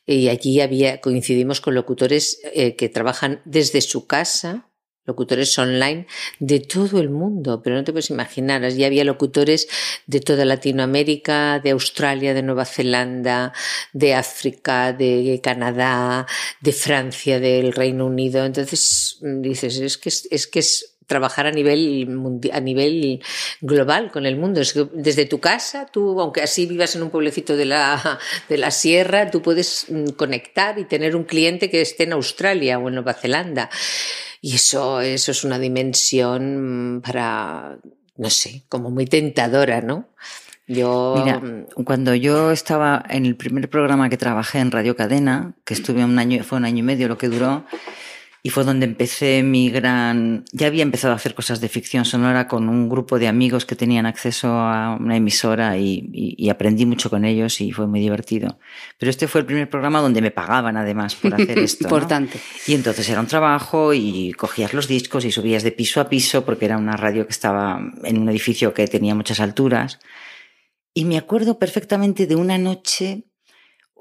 y 0.06 0.28
allí 0.28 0.60
había, 0.60 1.00
coincidimos 1.00 1.60
con 1.60 1.74
locutores 1.74 2.40
eh, 2.54 2.76
que 2.76 2.88
trabajan 2.88 3.42
desde 3.44 3.80
su 3.80 4.06
casa 4.06 4.69
locutores 5.10 5.58
online 5.58 6.06
de 6.38 6.60
todo 6.60 7.00
el 7.00 7.10
mundo, 7.10 7.60
pero 7.62 7.76
no 7.76 7.84
te 7.84 7.92
puedes 7.92 8.10
imaginar, 8.10 8.64
allí 8.64 8.84
había 8.84 9.04
locutores 9.04 9.68
de 10.06 10.20
toda 10.20 10.44
Latinoamérica, 10.44 11.58
de 11.58 11.70
Australia, 11.70 12.32
de 12.32 12.42
Nueva 12.42 12.64
Zelanda, 12.64 13.52
de 13.92 14.14
África, 14.14 14.92
de 14.92 15.40
Canadá, 15.42 16.26
de 16.60 16.72
Francia, 16.72 17.40
del 17.40 17.72
Reino 17.72 18.06
Unido. 18.06 18.44
Entonces 18.44 19.18
dices, 19.20 19.78
es 19.78 19.98
que 19.98 20.08
es, 20.08 20.46
que 20.46 20.58
es 20.60 20.96
trabajar 21.10 21.46
a 21.48 21.50
nivel, 21.50 22.40
a 22.52 22.60
nivel 22.60 23.20
global 23.60 24.12
con 24.12 24.26
el 24.26 24.36
mundo. 24.36 24.60
desde 24.94 25.26
tu 25.26 25.40
casa, 25.40 25.86
tú, 25.92 26.20
aunque 26.20 26.40
así 26.40 26.66
vivas 26.66 26.94
en 26.94 27.02
un 27.02 27.10
pueblecito 27.10 27.56
de 27.56 27.64
la, 27.64 28.18
de 28.48 28.56
la 28.56 28.70
sierra, 28.70 29.28
tú 29.28 29.42
puedes 29.42 29.86
mm, 29.88 30.10
conectar 30.10 30.78
y 30.78 30.84
tener 30.84 31.16
un 31.16 31.24
cliente 31.24 31.68
que 31.68 31.80
esté 31.80 32.04
en 32.04 32.12
Australia 32.12 32.78
o 32.78 32.86
en 32.88 32.94
Nueva 32.94 33.14
Zelanda. 33.14 33.68
Y 34.40 34.54
eso, 34.54 35.00
eso 35.00 35.30
es 35.30 35.44
una 35.44 35.58
dimensión 35.58 36.96
mm, 36.96 37.00
para, 37.02 37.78
no 38.16 38.30
sé, 38.30 38.64
como 38.68 38.90
muy 38.90 39.06
tentadora, 39.06 39.80
¿no? 39.82 40.08
Yo... 40.66 41.14
Mira, 41.22 41.38
mm, 41.38 41.82
cuando 41.84 42.14
yo 42.14 42.50
estaba 42.50 43.04
en 43.08 43.26
el 43.26 43.36
primer 43.36 43.68
programa 43.68 44.08
que 44.08 44.16
trabajé 44.16 44.60
en 44.60 44.70
Radio 44.70 44.96
Cadena, 44.96 45.54
que 45.64 45.74
estuve 45.74 46.04
un 46.04 46.18
año, 46.18 46.42
fue 46.44 46.58
un 46.58 46.64
año 46.64 46.78
y 46.78 46.82
medio 46.82 47.08
lo 47.08 47.18
que 47.18 47.28
duró, 47.28 47.64
y 48.42 48.50
fue 48.50 48.64
donde 48.64 48.86
empecé 48.86 49.42
mi 49.42 49.70
gran... 49.70 50.44
Ya 50.52 50.68
había 50.68 50.82
empezado 50.82 51.12
a 51.12 51.16
hacer 51.16 51.34
cosas 51.34 51.60
de 51.60 51.68
ficción 51.68 52.06
sonora 52.06 52.48
con 52.48 52.70
un 52.70 52.88
grupo 52.88 53.18
de 53.18 53.28
amigos 53.28 53.66
que 53.66 53.76
tenían 53.76 54.06
acceso 54.06 54.48
a 54.48 54.96
una 54.98 55.16
emisora 55.16 55.76
y, 55.76 56.48
aprendí 56.50 56.86
mucho 56.86 57.10
con 57.10 57.24
ellos 57.24 57.60
y 57.60 57.70
fue 57.72 57.86
muy 57.86 58.00
divertido. 58.00 58.58
Pero 58.98 59.10
este 59.10 59.28
fue 59.28 59.42
el 59.42 59.46
primer 59.46 59.68
programa 59.68 60.00
donde 60.00 60.22
me 60.22 60.30
pagaban 60.30 60.76
además 60.78 61.14
por 61.14 61.34
hacer 61.34 61.58
esto. 61.58 61.84
Importante. 61.84 62.40
Y 62.66 62.74
entonces 62.74 63.08
era 63.10 63.20
un 63.20 63.26
trabajo 63.26 63.92
y 63.92 64.32
cogías 64.32 64.72
los 64.72 64.88
discos 64.88 65.24
y 65.26 65.32
subías 65.32 65.62
de 65.62 65.72
piso 65.72 66.00
a 66.00 66.08
piso 66.08 66.44
porque 66.44 66.64
era 66.64 66.78
una 66.78 66.96
radio 66.96 67.26
que 67.26 67.32
estaba 67.32 67.78
en 68.04 68.18
un 68.18 68.28
edificio 68.30 68.72
que 68.72 68.88
tenía 68.88 69.14
muchas 69.14 69.40
alturas. 69.40 69.98
Y 70.94 71.04
me 71.04 71.18
acuerdo 71.18 71.58
perfectamente 71.58 72.26
de 72.26 72.36
una 72.36 72.58
noche 72.58 73.29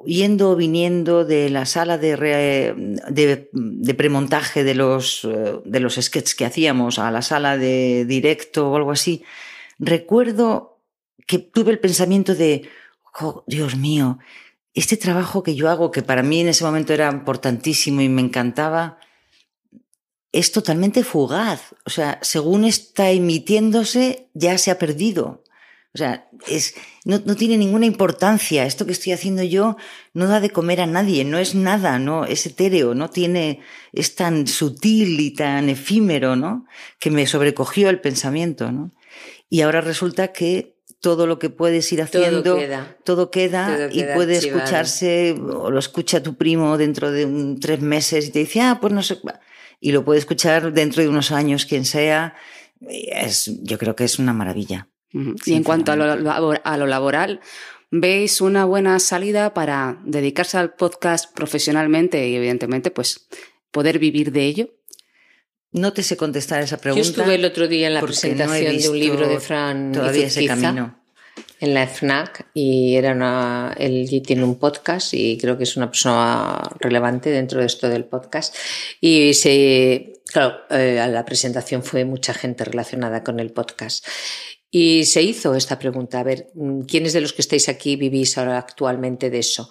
yendo 0.05 0.51
o 0.51 0.55
viniendo 0.55 1.25
de 1.25 1.49
la 1.49 1.65
sala 1.65 1.97
de, 1.97 2.15
de, 3.09 3.93
premontaje 3.93 4.63
de 4.63 4.75
los, 4.75 5.25
eh, 5.25 5.59
de 5.65 5.79
los 5.79 5.95
sketches 5.95 6.35
que 6.35 6.45
hacíamos 6.45 6.99
a 6.99 7.11
la 7.11 7.21
sala 7.21 7.57
de 7.57 8.05
directo 8.05 8.69
o 8.69 8.75
algo 8.75 8.91
así, 8.91 9.23
recuerdo 9.77 10.79
que 11.27 11.39
tuve 11.39 11.71
el 11.71 11.79
pensamiento 11.79 12.35
de, 12.35 12.69
oh, 13.19 13.43
Dios 13.47 13.75
mío, 13.75 14.19
este 14.73 14.97
trabajo 14.97 15.43
que 15.43 15.55
yo 15.55 15.69
hago, 15.69 15.91
que 15.91 16.01
para 16.01 16.23
mí 16.23 16.41
en 16.41 16.47
ese 16.47 16.63
momento 16.63 16.93
era 16.93 17.11
importantísimo 17.11 18.01
y 18.01 18.09
me 18.09 18.21
encantaba, 18.21 18.97
es 20.31 20.51
totalmente 20.51 21.03
fugaz. 21.03 21.75
O 21.85 21.89
sea, 21.89 22.19
según 22.21 22.65
está 22.65 23.09
emitiéndose, 23.11 24.29
ya 24.33 24.57
se 24.57 24.71
ha 24.71 24.79
perdido. 24.79 25.43
O 25.93 25.97
sea, 25.97 26.29
es, 26.47 26.75
no, 27.03 27.19
no, 27.25 27.35
tiene 27.35 27.57
ninguna 27.57 27.87
importancia. 27.87 28.65
Esto 28.65 28.85
que 28.85 28.91
estoy 28.91 29.11
haciendo 29.11 29.43
yo 29.43 29.75
no 30.13 30.27
da 30.27 30.39
de 30.39 30.51
comer 30.51 30.81
a 30.81 30.85
nadie, 30.85 31.25
no 31.25 31.39
es 31.39 31.55
nada, 31.55 31.97
no 31.97 32.25
es 32.25 32.45
etéreo, 32.45 32.93
no 32.93 33.09
tiene, 33.09 33.61
es 33.91 34.15
tan 34.15 34.45
sutil 34.45 35.19
y 35.19 35.31
tan 35.33 35.67
efímero, 35.67 36.35
¿no? 36.35 36.67
Que 36.99 37.09
me 37.09 37.25
sobrecogió 37.25 37.89
el 37.89 38.01
pensamiento, 38.01 38.71
¿no? 38.71 38.91
Y 39.49 39.61
ahora 39.61 39.81
resulta 39.81 40.31
que 40.31 40.75
todo 40.99 41.25
lo 41.25 41.39
que 41.39 41.49
puedes 41.49 41.91
ir 41.91 42.01
haciendo, 42.01 42.57
todo 43.03 43.31
queda, 43.31 43.89
y 43.91 44.03
puede 44.03 44.37
escucharse, 44.37 45.31
o 45.31 45.71
lo 45.71 45.79
escucha 45.79 46.21
tu 46.21 46.35
primo 46.35 46.77
dentro 46.77 47.11
de 47.11 47.57
tres 47.59 47.81
meses 47.81 48.27
y 48.27 48.31
te 48.31 48.39
dice, 48.39 48.61
ah, 48.61 48.77
pues 48.79 48.93
no 48.93 49.01
sé, 49.01 49.19
y 49.79 49.91
lo 49.91 50.03
puede 50.03 50.19
escuchar 50.19 50.73
dentro 50.73 51.01
de 51.01 51.09
unos 51.09 51.31
años, 51.31 51.65
quien 51.65 51.85
sea. 51.85 52.35
Es, 52.81 53.51
yo 53.63 53.77
creo 53.77 53.95
que 53.95 54.03
es 54.03 54.19
una 54.19 54.33
maravilla. 54.33 54.87
Y 55.11 55.53
en 55.53 55.63
cuanto 55.63 55.91
a 55.91 55.95
lo, 55.95 56.85
laboral, 56.87 57.39
¿veis 57.91 58.41
una 58.41 58.65
buena 58.65 58.99
salida 58.99 59.53
para 59.53 59.99
dedicarse 60.03 60.57
al 60.57 60.73
podcast 60.73 61.33
profesionalmente 61.33 62.27
y 62.27 62.35
evidentemente 62.35 62.91
pues 62.91 63.27
poder 63.71 63.99
vivir 63.99 64.31
de 64.31 64.45
ello? 64.45 64.69
No 65.71 65.93
te 65.93 66.03
sé 66.03 66.17
contestar 66.17 66.61
esa 66.61 66.77
pregunta. 66.77 67.03
Yo 67.03 67.09
estuve 67.09 67.35
el 67.35 67.45
otro 67.45 67.67
día 67.67 67.87
en 67.87 67.93
la 67.93 68.01
presentación 68.01 68.77
de 68.77 68.89
un 68.89 68.99
libro 68.99 69.27
de 69.27 69.39
Fran 69.39 69.91
todavía 69.91 70.27
ese 70.27 70.45
camino 70.45 70.99
en 71.59 71.73
la 71.73 71.87
FNAC 71.87 72.47
y 72.53 72.95
era 72.95 73.11
una, 73.11 73.75
él 73.77 74.07
tiene 74.25 74.43
un 74.43 74.57
podcast 74.57 75.13
y 75.13 75.37
creo 75.37 75.57
que 75.57 75.63
es 75.63 75.75
una 75.75 75.89
persona 75.89 76.61
relevante 76.79 77.29
dentro 77.29 77.59
de 77.59 77.65
esto 77.65 77.89
del 77.89 78.05
podcast. 78.05 78.55
Y 79.01 79.33
se, 79.33 80.21
claro, 80.25 80.57
eh, 80.69 80.99
a 80.99 81.07
la 81.07 81.25
presentación 81.25 81.83
fue 81.83 82.05
mucha 82.05 82.33
gente 82.33 82.63
relacionada 82.63 83.23
con 83.23 83.39
el 83.39 83.51
podcast. 83.51 84.05
Y 84.71 85.05
se 85.05 85.21
hizo 85.23 85.55
esta 85.55 85.79
pregunta, 85.79 86.19
a 86.19 86.23
ver, 86.23 86.51
¿quiénes 86.87 87.13
de 87.13 87.21
los 87.21 87.33
que 87.33 87.41
estáis 87.41 87.69
aquí 87.69 87.95
vivís 87.95 88.37
ahora 88.37 88.57
actualmente 88.59 89.29
de 89.29 89.39
eso? 89.39 89.69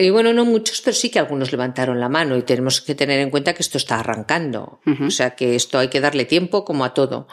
Y 0.00 0.10
bueno, 0.10 0.32
no 0.32 0.44
muchos, 0.44 0.80
pero 0.80 0.94
sí 0.94 1.10
que 1.10 1.18
algunos 1.18 1.50
levantaron 1.50 1.98
la 1.98 2.08
mano 2.08 2.36
y 2.36 2.42
tenemos 2.42 2.80
que 2.80 2.94
tener 2.94 3.18
en 3.18 3.30
cuenta 3.30 3.52
que 3.52 3.62
esto 3.62 3.78
está 3.78 3.98
arrancando. 3.98 4.78
O 5.04 5.10
sea, 5.10 5.34
que 5.34 5.56
esto 5.56 5.76
hay 5.76 5.88
que 5.88 6.00
darle 6.00 6.24
tiempo 6.24 6.64
como 6.64 6.84
a 6.84 6.94
todo. 6.94 7.26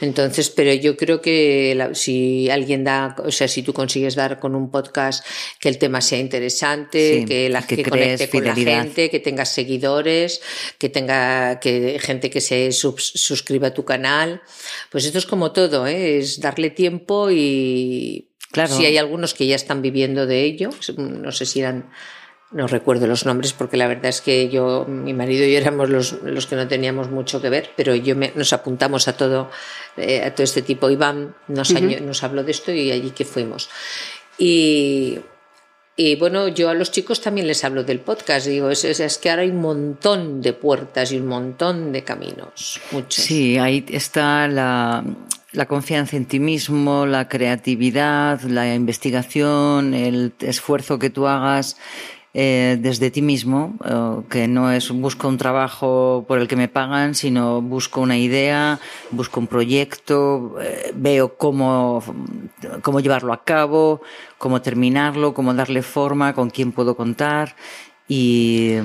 Entonces, 0.00 0.48
pero 0.48 0.72
yo 0.72 0.96
creo 0.96 1.20
que 1.20 1.90
si 1.94 2.48
alguien 2.48 2.84
da, 2.84 3.16
o 3.24 3.32
sea, 3.32 3.48
si 3.48 3.64
tú 3.64 3.72
consigues 3.72 4.14
dar 4.14 4.38
con 4.38 4.54
un 4.54 4.70
podcast 4.70 5.26
que 5.58 5.68
el 5.68 5.78
tema 5.78 6.00
sea 6.00 6.20
interesante, 6.20 7.24
que 7.26 7.48
la 7.48 7.66
que, 7.66 7.82
conecte 7.82 8.30
con 8.30 8.44
la 8.44 8.54
gente, 8.54 9.10
que 9.10 9.18
tengas 9.18 9.48
seguidores, 9.48 10.42
que 10.78 10.88
tenga 10.88 11.58
que 11.58 11.98
gente 12.00 12.30
que 12.30 12.40
se 12.40 12.70
suscriba 12.70 13.68
a 13.68 13.74
tu 13.74 13.84
canal, 13.84 14.42
pues 14.90 15.06
esto 15.06 15.18
es 15.18 15.26
como 15.26 15.50
todo, 15.50 15.88
¿eh? 15.88 16.18
es 16.18 16.40
darle 16.40 16.70
tiempo 16.70 17.32
y 17.32 18.28
Claro. 18.52 18.74
Sí 18.74 18.86
hay 18.86 18.98
algunos 18.98 19.34
que 19.34 19.46
ya 19.46 19.56
están 19.56 19.82
viviendo 19.82 20.26
de 20.26 20.44
ello, 20.44 20.70
no 20.98 21.32
sé 21.32 21.46
si 21.46 21.60
eran, 21.60 21.90
no 22.52 22.66
recuerdo 22.66 23.06
los 23.06 23.24
nombres 23.24 23.54
porque 23.54 23.76
la 23.76 23.88
verdad 23.88 24.06
es 24.06 24.20
que 24.20 24.48
yo, 24.50 24.84
mi 24.86 25.14
marido 25.14 25.44
y 25.46 25.52
yo 25.52 25.58
éramos 25.58 25.88
los, 25.88 26.12
los 26.22 26.46
que 26.46 26.54
no 26.54 26.68
teníamos 26.68 27.10
mucho 27.10 27.40
que 27.40 27.48
ver, 27.48 27.70
pero 27.76 27.94
yo 27.94 28.14
nos 28.14 28.52
apuntamos 28.52 29.08
a 29.08 29.16
todo, 29.16 29.50
eh, 29.96 30.22
a 30.22 30.34
todo 30.34 30.44
este 30.44 30.62
tipo. 30.62 30.90
Iván 30.90 31.34
nos, 31.48 31.72
nos 31.72 32.22
habló 32.22 32.44
de 32.44 32.52
esto 32.52 32.72
y 32.72 32.92
allí 32.92 33.10
que 33.10 33.24
fuimos. 33.24 33.70
Y, 34.36 35.18
y 35.96 36.16
bueno, 36.16 36.48
yo 36.48 36.68
a 36.68 36.74
los 36.74 36.90
chicos 36.90 37.20
también 37.20 37.46
les 37.46 37.64
hablo 37.64 37.84
del 37.84 38.00
podcast. 38.00 38.46
Digo, 38.46 38.70
es, 38.70 38.84
es, 38.84 39.18
que 39.18 39.30
ahora 39.30 39.42
hay 39.42 39.50
un 39.50 39.60
montón 39.60 40.42
de 40.42 40.52
puertas 40.52 41.12
y 41.12 41.16
un 41.16 41.26
montón 41.26 41.92
de 41.92 42.04
caminos. 42.04 42.80
Muchos. 42.90 43.24
Sí, 43.24 43.56
ahí 43.56 43.84
está 43.88 44.46
la, 44.48 45.04
la 45.52 45.66
confianza 45.66 46.16
en 46.16 46.24
ti 46.24 46.40
mismo, 46.40 47.06
la 47.06 47.28
creatividad, 47.28 48.40
la 48.42 48.74
investigación, 48.74 49.94
el 49.94 50.32
esfuerzo 50.40 50.98
que 50.98 51.10
tú 51.10 51.26
hagas 51.26 51.76
eh, 52.34 52.78
desde 52.80 53.10
ti 53.10 53.20
mismo, 53.20 53.74
eh, 53.84 54.22
que 54.30 54.48
no 54.48 54.72
es 54.72 54.90
busco 54.90 55.28
un 55.28 55.36
trabajo 55.36 56.24
por 56.26 56.38
el 56.38 56.48
que 56.48 56.56
me 56.56 56.68
pagan, 56.68 57.14
sino 57.14 57.60
busco 57.60 58.00
una 58.00 58.16
idea, 58.16 58.80
busco 59.10 59.38
un 59.38 59.46
proyecto, 59.46 60.56
eh, 60.62 60.92
veo 60.94 61.36
cómo, 61.36 62.02
cómo 62.80 63.00
llevarlo 63.00 63.34
a 63.34 63.44
cabo, 63.44 64.00
cómo 64.38 64.62
terminarlo, 64.62 65.34
cómo 65.34 65.52
darle 65.52 65.82
forma, 65.82 66.32
con 66.32 66.48
quién 66.48 66.72
puedo 66.72 66.96
contar 66.96 67.54
y 68.14 68.76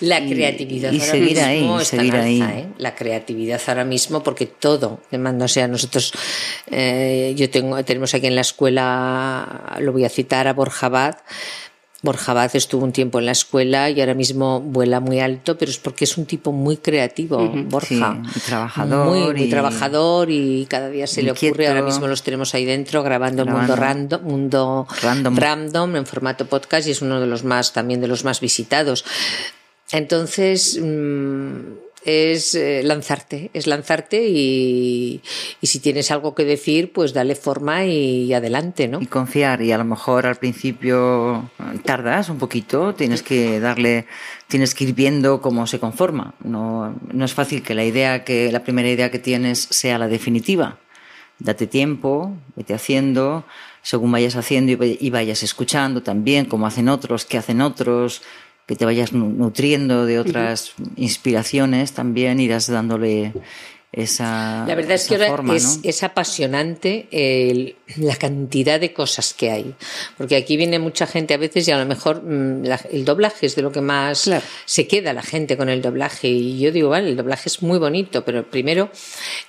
la 0.00 0.20
creatividad 0.20 0.92
ahora 0.92 1.04
seguir 1.06 1.38
mismo 1.38 1.76
ahí, 1.78 1.84
seguir 1.86 2.16
ahí. 2.16 2.42
¿eh? 2.42 2.66
la 2.76 2.94
creatividad 2.94 3.58
ahora 3.66 3.84
mismo 3.84 4.22
porque 4.22 4.44
todo 4.44 5.00
demanda 5.10 5.46
o 5.46 5.48
sea 5.48 5.66
nosotros 5.66 6.12
eh, 6.70 7.32
yo 7.38 7.48
tengo 7.48 7.82
tenemos 7.84 8.12
aquí 8.12 8.26
en 8.26 8.34
la 8.34 8.42
escuela 8.42 9.78
lo 9.80 9.92
voy 9.92 10.04
a 10.04 10.10
citar 10.10 10.46
a 10.46 10.52
Borja 10.52 10.86
Abad 10.88 11.16
Borja 12.02 12.32
Baz 12.32 12.54
estuvo 12.54 12.84
un 12.84 12.92
tiempo 12.92 13.18
en 13.18 13.26
la 13.26 13.32
escuela 13.32 13.90
y 13.90 14.00
ahora 14.00 14.14
mismo 14.14 14.60
vuela 14.60 15.00
muy 15.00 15.20
alto, 15.20 15.58
pero 15.58 15.70
es 15.70 15.78
porque 15.78 16.04
es 16.04 16.16
un 16.16 16.24
tipo 16.24 16.50
muy 16.50 16.78
creativo, 16.78 17.46
Borja. 17.66 18.22
Sí, 18.32 18.40
trabajador. 18.46 19.06
Muy, 19.06 19.50
trabajador 19.50 20.30
y 20.30 20.66
cada 20.66 20.88
día 20.88 21.06
se 21.06 21.22
le 21.22 21.32
ocurre. 21.32 21.68
Ahora 21.68 21.82
mismo 21.82 22.06
los 22.06 22.22
tenemos 22.22 22.54
ahí 22.54 22.64
dentro 22.64 23.02
grabando, 23.02 23.42
el 23.42 23.50
mundo 23.50 23.76
random, 23.76 24.22
mundo 24.22 24.88
random. 25.02 25.36
random 25.36 25.96
en 25.96 26.06
formato 26.06 26.46
podcast 26.46 26.88
y 26.88 26.92
es 26.92 27.02
uno 27.02 27.20
de 27.20 27.26
los 27.26 27.44
más, 27.44 27.72
también 27.72 28.00
de 28.00 28.08
los 28.08 28.24
más 28.24 28.40
visitados. 28.40 29.04
Entonces, 29.92 30.78
mm, 30.80 31.89
es 32.04 32.54
eh, 32.54 32.82
lanzarte, 32.82 33.50
es 33.52 33.66
lanzarte 33.66 34.26
y, 34.28 35.20
y, 35.60 35.66
si 35.66 35.80
tienes 35.80 36.10
algo 36.10 36.34
que 36.34 36.44
decir, 36.44 36.92
pues 36.92 37.12
dale 37.12 37.34
forma 37.34 37.84
y, 37.84 38.32
adelante, 38.32 38.88
¿no? 38.88 39.00
Y 39.00 39.06
confiar, 39.06 39.60
y 39.62 39.72
a 39.72 39.78
lo 39.78 39.84
mejor 39.84 40.26
al 40.26 40.36
principio 40.36 41.50
tardas 41.84 42.28
un 42.28 42.38
poquito, 42.38 42.94
tienes 42.94 43.22
que 43.22 43.60
darle, 43.60 44.06
tienes 44.48 44.74
que 44.74 44.84
ir 44.84 44.94
viendo 44.94 45.40
cómo 45.40 45.66
se 45.66 45.78
conforma. 45.78 46.34
No, 46.42 46.98
no 47.12 47.24
es 47.24 47.34
fácil 47.34 47.62
que 47.62 47.74
la 47.74 47.84
idea 47.84 48.24
que, 48.24 48.50
la 48.50 48.62
primera 48.62 48.88
idea 48.88 49.10
que 49.10 49.18
tienes 49.18 49.58
sea 49.70 49.98
la 49.98 50.08
definitiva. 50.08 50.78
Date 51.38 51.66
tiempo, 51.66 52.34
vete 52.54 52.74
haciendo, 52.74 53.44
según 53.82 54.12
vayas 54.12 54.36
haciendo 54.36 54.72
y 54.84 55.10
vayas 55.10 55.42
escuchando 55.42 56.02
también, 56.02 56.44
cómo 56.44 56.66
hacen 56.66 56.88
otros, 56.88 57.24
qué 57.24 57.38
hacen 57.38 57.62
otros, 57.62 58.22
que 58.70 58.76
te 58.76 58.84
vayas 58.84 59.12
nutriendo 59.12 60.06
de 60.06 60.20
otras 60.20 60.74
inspiraciones, 60.94 61.90
también 61.90 62.38
irás 62.38 62.68
dándole 62.68 63.32
esa 63.90 64.64
La 64.68 64.76
verdad 64.76 64.92
es 64.92 65.08
que 65.08 65.16
ahora 65.16 65.42
es, 65.82 66.02
apasionante 66.04 67.74
la 67.96 68.14
cantidad 68.14 68.78
de 68.78 68.92
cosas 68.92 69.34
que 69.34 69.50
hay. 69.50 69.74
Porque 70.16 70.36
aquí 70.36 70.56
viene 70.56 70.78
mucha 70.78 71.08
gente 71.08 71.34
a 71.34 71.36
veces 71.36 71.66
y 71.66 71.72
a 71.72 71.80
lo 71.80 71.84
mejor 71.84 72.22
mm, 72.22 72.66
el 72.92 73.04
doblaje 73.04 73.46
es 73.46 73.56
de 73.56 73.62
lo 73.62 73.72
que 73.72 73.80
más 73.80 74.30
se 74.66 74.86
queda 74.86 75.12
la 75.14 75.22
gente 75.22 75.56
con 75.56 75.68
el 75.68 75.82
doblaje. 75.82 76.28
Y 76.28 76.60
yo 76.60 76.70
digo, 76.70 76.90
vale, 76.90 77.08
el 77.08 77.16
doblaje 77.16 77.48
es 77.48 77.62
muy 77.62 77.80
bonito, 77.80 78.24
pero 78.24 78.48
primero 78.48 78.88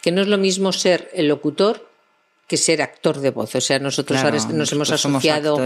que 0.01 0.11
no 0.11 0.21
es 0.21 0.27
lo 0.29 0.39
mismo 0.39 0.71
ser 0.71 1.11
el 1.13 1.27
locutor 1.27 1.90
que 2.51 2.57
ser 2.57 2.81
actor 2.81 3.19
de 3.21 3.29
voz. 3.29 3.55
O 3.55 3.61
sea, 3.61 3.79
nosotros 3.79 4.19
ahora 4.19 4.37
nos 4.49 4.71
hemos 4.73 4.91
asociado, 4.91 5.57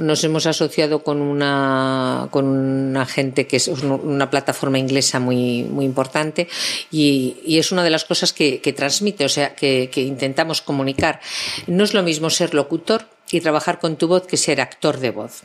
nos 0.00 0.24
hemos 0.24 0.44
asociado 0.44 1.02
con 1.02 1.22
una 1.22 2.28
con 2.30 2.44
una 2.44 3.06
gente 3.06 3.46
que 3.46 3.56
es 3.56 3.68
una 3.68 4.28
plataforma 4.28 4.78
inglesa 4.78 5.20
muy 5.20 5.62
muy 5.64 5.86
importante 5.86 6.46
y, 6.90 7.56
es 7.58 7.72
una 7.72 7.82
de 7.82 7.90
las 7.90 8.04
cosas 8.04 8.34
que, 8.34 8.74
transmite, 8.76 9.24
o 9.24 9.28
sea, 9.30 9.54
que, 9.54 9.90
intentamos 9.96 10.60
comunicar. 10.60 11.20
No 11.66 11.82
es 11.82 11.94
lo 11.94 12.02
mismo 12.02 12.28
ser 12.28 12.52
locutor 12.52 13.06
y 13.30 13.40
trabajar 13.40 13.78
con 13.78 13.96
tu 13.96 14.06
voz 14.06 14.26
que 14.26 14.36
ser 14.36 14.60
actor 14.60 14.98
de 14.98 15.10
voz. 15.10 15.44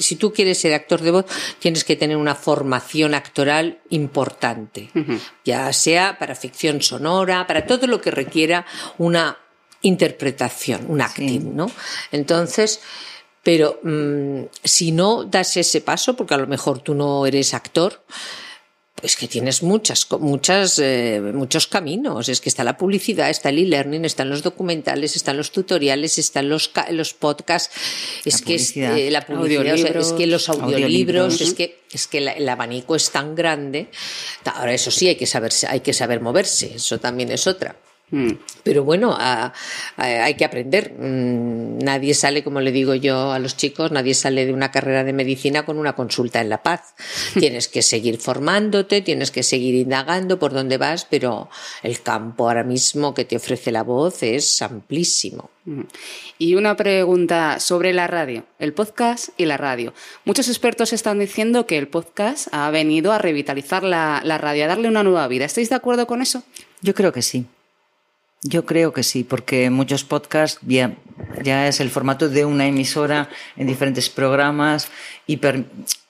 Si 0.00 0.16
tú 0.16 0.32
quieres 0.32 0.58
ser 0.58 0.74
actor 0.74 1.02
de 1.02 1.10
voz, 1.12 1.26
tienes 1.60 1.84
que 1.84 1.96
tener 1.96 2.16
una 2.16 2.34
formación 2.34 3.14
actoral 3.14 3.78
importante, 3.90 4.90
ya 5.44 5.72
sea 5.72 6.18
para 6.18 6.34
ficción 6.34 6.82
sonora, 6.82 7.46
para 7.46 7.66
todo 7.66 7.86
lo 7.86 8.00
que 8.00 8.10
requiera 8.10 8.66
una 8.98 9.38
interpretación, 9.82 10.86
un 10.88 11.00
acting, 11.00 11.56
¿no? 11.56 11.70
Entonces, 12.12 12.80
pero 13.42 13.80
mm, 13.82 14.42
si 14.62 14.92
no 14.92 15.24
das 15.24 15.56
ese 15.56 15.80
paso, 15.80 16.14
porque 16.16 16.34
a 16.34 16.38
lo 16.38 16.46
mejor 16.46 16.80
tú 16.80 16.94
no 16.94 17.24
eres 17.26 17.54
actor, 17.54 18.04
pues 19.00 19.16
que 19.16 19.28
tienes 19.28 19.62
muchas, 19.62 20.06
muchas, 20.20 20.78
eh, 20.78 21.20
muchos 21.32 21.66
caminos. 21.66 22.28
Es 22.28 22.40
que 22.40 22.50
está 22.50 22.64
la 22.64 22.76
publicidad, 22.76 23.30
está 23.30 23.48
el 23.48 23.58
e-learning, 23.58 24.04
están 24.04 24.28
los 24.28 24.42
documentales, 24.42 25.16
están 25.16 25.36
los 25.38 25.52
tutoriales, 25.52 26.18
están 26.18 26.48
los, 26.48 26.70
los 26.90 27.14
podcasts, 27.14 27.74
es 28.24 28.42
que 28.42 28.56
es, 28.56 28.76
eh, 28.76 29.10
la 29.10 29.24
publicidad, 29.24 29.96
es 29.96 30.12
que 30.12 30.26
los 30.26 30.48
audiolibros, 30.48 31.40
es 31.40 31.54
que 31.54 31.80
es 31.90 32.06
que 32.06 32.18
el 32.18 32.48
abanico 32.48 32.94
es 32.94 33.10
tan 33.10 33.34
grande. 33.34 33.88
Ahora 34.44 34.74
eso 34.74 34.90
sí 34.90 35.08
hay 35.08 35.16
que 35.16 35.26
saber, 35.26 35.52
hay 35.68 35.80
que 35.80 35.92
saber 35.92 36.20
moverse, 36.20 36.74
eso 36.74 37.00
también 37.00 37.32
es 37.32 37.46
otra. 37.46 37.76
Mm. 38.10 38.32
Pero 38.62 38.84
bueno, 38.84 39.16
hay 39.96 40.34
que 40.34 40.44
aprender. 40.44 40.94
Mm, 40.98 41.78
nadie 41.78 42.14
sale, 42.14 42.42
como 42.42 42.60
le 42.60 42.72
digo 42.72 42.94
yo 42.94 43.32
a 43.32 43.38
los 43.38 43.56
chicos, 43.56 43.92
nadie 43.92 44.14
sale 44.14 44.46
de 44.46 44.52
una 44.52 44.70
carrera 44.70 45.04
de 45.04 45.12
medicina 45.12 45.64
con 45.64 45.78
una 45.78 45.94
consulta 45.94 46.40
en 46.40 46.48
La 46.48 46.62
Paz. 46.62 46.94
tienes 47.38 47.68
que 47.68 47.82
seguir 47.82 48.18
formándote, 48.18 49.00
tienes 49.00 49.30
que 49.30 49.42
seguir 49.42 49.74
indagando 49.74 50.38
por 50.38 50.52
dónde 50.52 50.78
vas, 50.78 51.06
pero 51.08 51.48
el 51.82 52.00
campo 52.02 52.48
ahora 52.48 52.64
mismo 52.64 53.14
que 53.14 53.24
te 53.24 53.36
ofrece 53.36 53.70
la 53.70 53.82
voz 53.82 54.22
es 54.22 54.60
amplísimo. 54.62 55.50
Mm. 55.64 55.82
Y 56.38 56.54
una 56.54 56.76
pregunta 56.76 57.60
sobre 57.60 57.92
la 57.92 58.06
radio, 58.06 58.44
el 58.58 58.72
podcast 58.72 59.28
y 59.36 59.46
la 59.46 59.56
radio. 59.56 59.94
Muchos 60.24 60.48
expertos 60.48 60.92
están 60.92 61.18
diciendo 61.18 61.66
que 61.66 61.78
el 61.78 61.88
podcast 61.88 62.48
ha 62.52 62.70
venido 62.70 63.12
a 63.12 63.18
revitalizar 63.18 63.84
la, 63.84 64.20
la 64.24 64.38
radio, 64.38 64.64
a 64.64 64.68
darle 64.68 64.88
una 64.88 65.02
nueva 65.02 65.28
vida. 65.28 65.44
¿Estáis 65.44 65.68
de 65.68 65.76
acuerdo 65.76 66.06
con 66.06 66.22
eso? 66.22 66.42
Yo 66.80 66.94
creo 66.94 67.12
que 67.12 67.22
sí. 67.22 67.46
Yo 68.42 68.64
creo 68.64 68.94
que 68.94 69.02
sí, 69.02 69.22
porque 69.22 69.68
muchos 69.68 70.02
podcasts 70.04 70.60
ya, 70.66 71.68
es 71.68 71.80
el 71.80 71.90
formato 71.90 72.30
de 72.30 72.46
una 72.46 72.66
emisora 72.66 73.28
en 73.56 73.66
diferentes 73.66 74.08
programas 74.08 74.88
y 75.26 75.38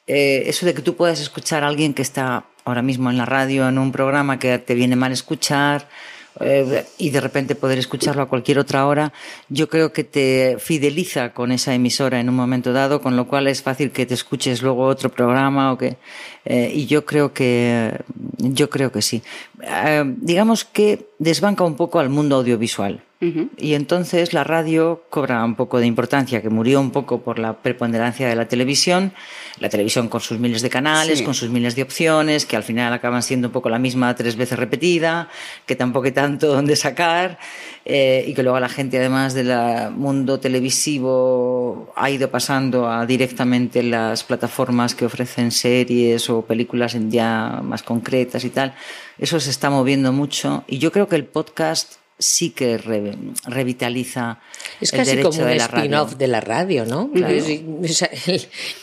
eh, 0.06 0.44
eso 0.46 0.64
de 0.64 0.74
que 0.74 0.82
tú 0.82 0.94
puedas 0.94 1.20
escuchar 1.20 1.64
a 1.64 1.66
alguien 1.66 1.92
que 1.92 2.02
está 2.02 2.44
ahora 2.64 2.82
mismo 2.82 3.10
en 3.10 3.18
la 3.18 3.26
radio 3.26 3.68
en 3.68 3.78
un 3.78 3.90
programa 3.90 4.38
que 4.38 4.58
te 4.58 4.76
viene 4.76 4.94
mal 4.94 5.10
escuchar 5.10 5.88
eh, 6.38 6.86
y 6.98 7.10
de 7.10 7.20
repente 7.20 7.56
poder 7.56 7.78
escucharlo 7.78 8.22
a 8.22 8.28
cualquier 8.28 8.60
otra 8.60 8.86
hora, 8.86 9.12
yo 9.48 9.68
creo 9.68 9.92
que 9.92 10.04
te 10.04 10.56
fideliza 10.60 11.34
con 11.34 11.50
esa 11.50 11.74
emisora 11.74 12.20
en 12.20 12.28
un 12.28 12.36
momento 12.36 12.72
dado, 12.72 13.02
con 13.02 13.16
lo 13.16 13.26
cual 13.26 13.48
es 13.48 13.62
fácil 13.62 13.90
que 13.90 14.06
te 14.06 14.14
escuches 14.14 14.62
luego 14.62 14.84
otro 14.84 15.10
programa 15.10 15.72
o 15.72 15.78
que 15.78 15.96
eh, 16.44 16.70
y 16.72 16.86
yo 16.86 17.04
creo 17.04 17.34
que 17.34 17.92
yo 18.38 18.70
creo 18.70 18.92
que 18.92 19.02
sí. 19.02 19.22
Eh, 19.62 20.04
digamos 20.18 20.64
que 20.64 21.06
desbanca 21.18 21.64
un 21.64 21.76
poco 21.76 21.98
al 21.98 22.08
mundo 22.08 22.36
audiovisual. 22.36 23.02
Y 23.58 23.74
entonces 23.74 24.32
la 24.32 24.44
radio 24.44 25.02
cobra 25.10 25.44
un 25.44 25.54
poco 25.54 25.78
de 25.78 25.86
importancia, 25.86 26.40
que 26.40 26.48
murió 26.48 26.80
un 26.80 26.90
poco 26.90 27.20
por 27.20 27.38
la 27.38 27.58
preponderancia 27.58 28.26
de 28.26 28.34
la 28.34 28.48
televisión, 28.48 29.12
la 29.58 29.68
televisión 29.68 30.08
con 30.08 30.22
sus 30.22 30.38
miles 30.38 30.62
de 30.62 30.70
canales, 30.70 31.20
con 31.20 31.34
sus 31.34 31.50
miles 31.50 31.76
de 31.76 31.82
opciones, 31.82 32.46
que 32.46 32.56
al 32.56 32.62
final 32.62 32.94
acaban 32.94 33.22
siendo 33.22 33.48
un 33.48 33.52
poco 33.52 33.68
la 33.68 33.78
misma 33.78 34.14
tres 34.14 34.36
veces 34.36 34.58
repetida, 34.58 35.28
que 35.66 35.76
tampoco 35.76 36.06
hay 36.06 36.12
tanto 36.12 36.46
donde 36.46 36.76
sacar, 36.76 37.38
eh, 37.84 38.24
y 38.26 38.34
que 38.34 38.42
luego 38.42 38.60
la 38.60 38.68
gente 38.68 38.98
además 38.98 39.34
del 39.34 39.52
mundo 39.92 40.40
televisivo 40.40 41.92
ha 41.96 42.10
ido 42.10 42.30
pasando 42.30 42.90
a 42.90 43.06
directamente 43.06 43.82
las 43.82 44.24
plataformas 44.24 44.94
que 44.94 45.06
ofrecen 45.06 45.50
series 45.50 46.28
o 46.28 46.42
películas 46.42 46.96
ya 47.08 47.60
más 47.62 47.82
concretas 47.82 48.44
y 48.44 48.50
tal. 48.50 48.74
Eso 49.18 49.40
se 49.40 49.50
está 49.50 49.70
moviendo 49.70 50.12
mucho 50.12 50.64
y 50.66 50.78
yo 50.78 50.92
creo 50.92 51.08
que 51.08 51.16
el 51.16 51.24
podcast 51.24 51.99
sí 52.20 52.50
que 52.50 52.78
revitaliza. 52.78 54.38
Es 54.80 54.92
casi 54.92 55.20
como 55.20 55.42
un 55.42 55.50
spin-off 55.50 56.14
de 56.16 56.28
la 56.28 56.40
radio, 56.40 56.84
¿no? 56.84 57.10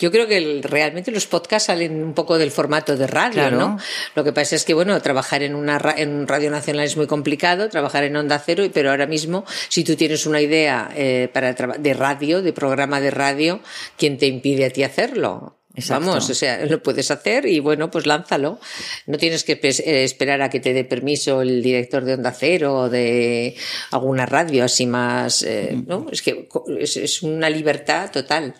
Yo 0.01 0.11
creo 0.11 0.27
que 0.27 0.61
realmente 0.63 1.11
los 1.11 1.27
podcasts 1.27 1.67
salen 1.67 2.03
un 2.03 2.13
poco 2.13 2.37
del 2.37 2.51
formato 2.51 2.97
de 2.97 3.07
radio, 3.07 3.51
¿no? 3.51 3.77
Lo 4.15 4.23
que 4.23 4.33
pasa 4.33 4.55
es 4.55 4.65
que, 4.65 4.73
bueno, 4.73 4.99
trabajar 5.01 5.43
en, 5.43 5.55
una, 5.55 5.79
en 5.95 6.09
un 6.09 6.27
radio 6.27 6.49
nacional 6.51 6.85
es 6.85 6.97
muy 6.97 7.07
complicado, 7.07 7.69
trabajar 7.69 8.03
en 8.03 8.15
Onda 8.15 8.41
Cero, 8.43 8.65
pero 8.73 8.89
ahora 8.89 9.05
mismo, 9.05 9.45
si 9.69 9.83
tú 9.83 9.95
tienes 9.95 10.25
una 10.25 10.41
idea 10.41 10.89
eh, 10.95 11.29
para 11.31 11.53
de 11.53 11.93
radio, 11.93 12.41
de 12.41 12.53
programa 12.53 12.99
de 12.99 13.11
radio, 13.11 13.61
¿quién 13.97 14.17
te 14.17 14.25
impide 14.25 14.65
a 14.65 14.69
ti 14.71 14.83
hacerlo? 14.83 15.56
Vamos, 15.89 16.29
o 16.29 16.33
sea, 16.33 16.65
lo 16.69 16.81
puedes 16.81 17.11
hacer 17.11 17.45
y 17.45 17.59
bueno, 17.59 17.91
pues 17.91 18.05
lánzalo. 18.05 18.59
No 19.05 19.17
tienes 19.17 19.43
que 19.43 19.53
eh, 19.53 20.03
esperar 20.03 20.41
a 20.41 20.49
que 20.49 20.59
te 20.59 20.73
dé 20.73 20.83
permiso 20.83 21.41
el 21.41 21.61
director 21.61 22.03
de 22.03 22.15
Onda 22.15 22.31
Cero 22.31 22.75
o 22.75 22.89
de 22.89 23.55
alguna 23.91 24.25
radio 24.25 24.63
así 24.63 24.87
más, 24.87 25.43
eh, 25.43 25.81
¿no? 25.85 26.07
Es 26.11 26.21
que 26.21 26.47
es, 26.79 27.21
una 27.21 27.49
libertad 27.49 28.11
total 28.11 28.55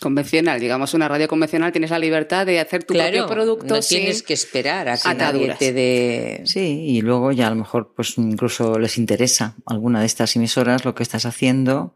convencional, 0.00 0.58
digamos 0.58 0.94
una 0.94 1.06
radio 1.06 1.28
convencional, 1.28 1.70
tienes 1.70 1.90
la 1.90 1.98
libertad 1.98 2.44
de 2.44 2.58
hacer 2.58 2.82
tu 2.82 2.94
propio 2.94 3.26
producto. 3.28 3.74
No 3.74 3.80
tienes 3.80 4.22
que 4.22 4.34
esperar 4.34 4.88
a 4.88 4.96
que 4.96 5.14
nadie 5.14 5.54
te 5.58 5.72
dé. 5.72 6.42
Sí, 6.44 6.84
y 6.88 7.02
luego 7.02 7.30
ya 7.30 7.46
a 7.46 7.50
lo 7.50 7.56
mejor 7.56 7.92
pues 7.94 8.18
incluso 8.18 8.78
les 8.78 8.98
interesa 8.98 9.56
alguna 9.66 10.00
de 10.00 10.06
estas 10.06 10.34
emisoras 10.34 10.84
lo 10.84 10.94
que 10.94 11.04
estás 11.04 11.24
haciendo 11.24 11.94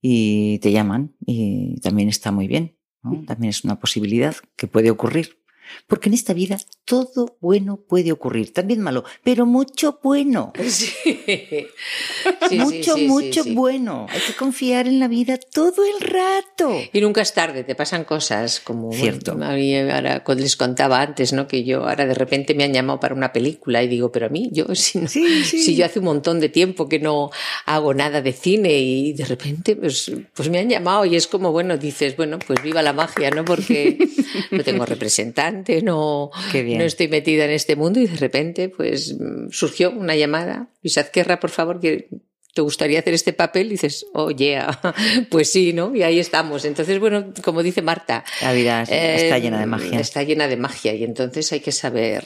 y 0.00 0.58
te 0.60 0.72
llaman 0.72 1.14
y 1.26 1.80
también 1.80 2.08
está 2.08 2.32
muy 2.32 2.46
bien. 2.46 2.73
También 3.26 3.50
es 3.50 3.64
una 3.64 3.78
posibilidad 3.78 4.34
que 4.56 4.66
puede 4.66 4.90
ocurrir. 4.90 5.38
Porque 5.86 6.08
en 6.08 6.14
esta 6.14 6.32
vida 6.32 6.58
todo 6.84 7.36
bueno 7.40 7.76
puede 7.76 8.12
ocurrir, 8.12 8.52
también 8.52 8.80
malo, 8.80 9.04
pero 9.22 9.46
mucho 9.46 9.98
bueno. 10.02 10.52
mucho, 12.50 12.96
mucho 12.98 13.44
bueno. 13.46 14.06
Hay 14.10 14.20
que 14.20 14.34
confiar 14.34 14.86
en 14.86 14.98
la 14.98 15.08
vida 15.08 15.38
todo 15.38 15.84
el 15.84 16.00
rato. 16.00 16.78
Y 16.92 17.00
nunca 17.00 17.22
es 17.22 17.32
tarde, 17.32 17.64
te 17.64 17.74
pasan 17.74 18.04
cosas 18.04 18.60
como... 18.60 18.92
Cierto. 18.92 19.32
a 19.32 19.52
mí 19.52 19.76
ahora 19.76 20.22
les 20.36 20.56
contaba 20.56 21.00
antes, 21.00 21.32
¿no? 21.32 21.46
Que 21.46 21.64
yo 21.64 21.88
ahora 21.88 22.06
de 22.06 22.14
repente 22.14 22.54
me 22.54 22.64
han 22.64 22.72
llamado 22.72 23.00
para 23.00 23.14
una 23.14 23.32
película 23.32 23.82
y 23.82 23.88
digo, 23.88 24.12
pero 24.12 24.26
a 24.26 24.28
mí, 24.28 24.50
yo 24.52 24.66
si, 24.74 25.06
si 25.06 25.76
yo 25.76 25.86
hace 25.86 26.00
un 26.00 26.06
montón 26.06 26.40
de 26.40 26.48
tiempo 26.48 26.88
que 26.88 26.98
no 26.98 27.30
hago 27.66 27.94
nada 27.94 28.20
de 28.20 28.32
cine 28.32 28.78
y 28.78 29.12
de 29.12 29.24
repente 29.24 29.76
pues, 29.76 30.12
pues 30.34 30.50
me 30.50 30.58
han 30.58 30.68
llamado 30.68 31.04
y 31.04 31.16
es 31.16 31.26
como, 31.26 31.52
bueno, 31.52 31.76
dices, 31.76 32.16
bueno, 32.16 32.38
pues 32.38 32.62
viva 32.62 32.82
la 32.82 32.92
magia, 32.92 33.30
¿no? 33.30 33.44
Porque 33.44 33.98
no 34.50 34.62
tengo 34.62 34.84
representante, 34.84 35.82
no, 35.82 36.30
no 36.78 36.84
estoy 36.84 37.08
metida 37.08 37.44
en 37.44 37.50
este 37.50 37.76
mundo 37.76 38.00
y 38.00 38.06
de 38.06 38.16
repente 38.16 38.68
pues 38.68 39.16
surgió 39.50 39.90
una 39.90 40.16
llamada. 40.16 40.68
Luis 40.82 40.98
Azquerra, 40.98 41.40
por 41.40 41.50
favor, 41.50 41.80
que 41.80 42.08
¿te 42.54 42.62
gustaría 42.62 43.00
hacer 43.00 43.14
este 43.14 43.32
papel? 43.32 43.66
Y 43.66 43.70
dices, 43.70 44.06
oh, 44.14 44.30
yeah, 44.30 44.80
pues 45.30 45.50
sí, 45.50 45.72
¿no? 45.72 45.94
Y 45.94 46.02
ahí 46.02 46.18
estamos. 46.18 46.64
Entonces, 46.64 46.98
bueno, 47.00 47.32
como 47.42 47.62
dice 47.62 47.82
Marta. 47.82 48.24
La 48.40 48.52
vida 48.52 48.82
está 48.82 49.38
llena 49.38 49.60
de 49.60 49.66
magia. 49.66 50.00
Está 50.00 50.22
llena 50.22 50.48
de 50.48 50.56
magia 50.56 50.94
y 50.94 51.04
entonces 51.04 51.52
hay 51.52 51.60
que 51.60 51.72
saber 51.72 52.24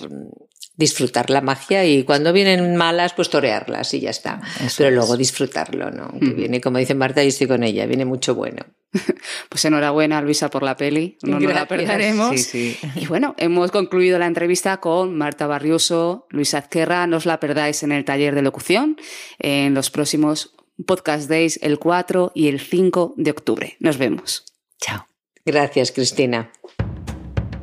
disfrutar 0.79 1.29
la 1.29 1.41
magia 1.41 1.85
y 1.85 2.05
cuando 2.05 2.33
vienen 2.33 2.77
malas, 2.77 3.13
pues 3.13 3.29
torearlas 3.29 3.93
y 3.95 4.01
ya 4.01 4.11
está. 4.11 4.41
Pero 4.79 4.93
luego 4.93 5.17
disfrutarlo, 5.17 5.91
¿no? 5.91 6.19
Que 6.21 6.31
viene, 6.31 6.61
como 6.61 6.79
dice 6.79 6.95
Marta, 6.95 7.23
y 7.23 7.29
estoy 7.29 7.49
con 7.49 7.65
ella, 7.65 7.85
viene 7.85 8.07
mucho 8.07 8.35
bueno. 8.35 8.65
Pues 9.51 9.65
enhorabuena, 9.65 10.23
Luisa, 10.23 10.49
por 10.49 10.63
la 10.63 10.77
peli. 10.77 11.19
No 11.23 11.41
nos 11.41 11.53
la 11.53 11.67
perderemos. 11.67 12.55
Y 12.55 13.07
bueno, 13.07 13.35
hemos 13.37 13.71
concluido 13.71 14.19
la 14.19 14.27
entrevista 14.27 14.79
con 14.79 15.17
Marta 15.17 15.47
Barrioso, 15.47 16.27
Luisa 16.31 16.59
Azquerra. 16.59 17.07
No 17.07 17.19
os 17.19 17.27
la 17.27 17.41
perdáis 17.41 17.83
en 17.83 17.93
el 17.93 18.05
taller 18.05 18.35
de 18.35 18.43
locución 18.43 18.97
en 19.39 19.75
los 19.75 19.91
próximos 19.91 20.55
Podcast 20.87 21.29
Days 21.29 21.59
el 21.63 21.79
4 21.79 22.33
y 22.35 22.49
el 22.49 22.61
5 22.61 23.15
de 23.17 23.31
octubre. 23.31 23.77
Nos 23.81 23.99
vemos. 23.99 24.45
Chao. 24.81 25.07
Gracias, 25.45 25.93
Cristina. 25.93 26.51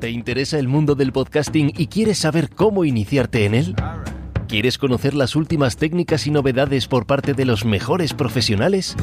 ¿Te 0.05 0.11
interesa 0.11 0.59
el 0.59 0.67
mundo 0.67 0.93
del 0.93 1.11
podcasting 1.11 1.73
y 1.75 1.87
quieres 1.87 2.19
saber 2.19 2.51
cómo 2.51 2.85
iniciarte 2.85 3.45
en 3.45 3.55
él? 3.55 3.75
¿Quieres 4.47 4.77
conocer 4.77 5.15
las 5.15 5.35
últimas 5.35 5.77
técnicas 5.77 6.27
y 6.27 6.29
novedades 6.29 6.87
por 6.87 7.07
parte 7.07 7.33
de 7.33 7.43
los 7.43 7.65
mejores 7.65 8.13
profesionales? 8.13 8.95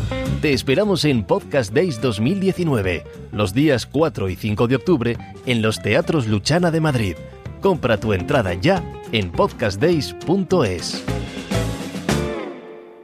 Te 0.42 0.52
esperamos 0.52 1.04
en 1.04 1.24
Podcast 1.24 1.74
Days 1.74 2.00
2019, 2.00 3.02
los 3.32 3.52
días 3.52 3.84
4 3.84 4.28
y 4.28 4.36
5 4.36 4.68
de 4.68 4.76
octubre, 4.76 5.18
en 5.44 5.60
los 5.60 5.82
Teatros 5.82 6.28
Luchana 6.28 6.70
de 6.70 6.80
Madrid. 6.80 7.16
Compra 7.60 7.98
tu 7.98 8.12
entrada 8.12 8.54
ya 8.54 8.80
en 9.10 9.32
podcastdays.es. 9.32 11.04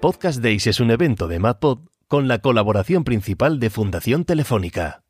Podcast 0.01 0.41
Days 0.41 0.69
es 0.69 0.79
un 0.79 0.93
evento 0.93 1.27
de 1.27 1.41
MadPod 1.41 1.81
con 2.07 2.29
la 2.29 2.39
colaboración 2.39 3.03
principal 3.03 3.59
de 3.59 3.71
Fundación 3.71 4.25
Telefónica. 4.25 5.03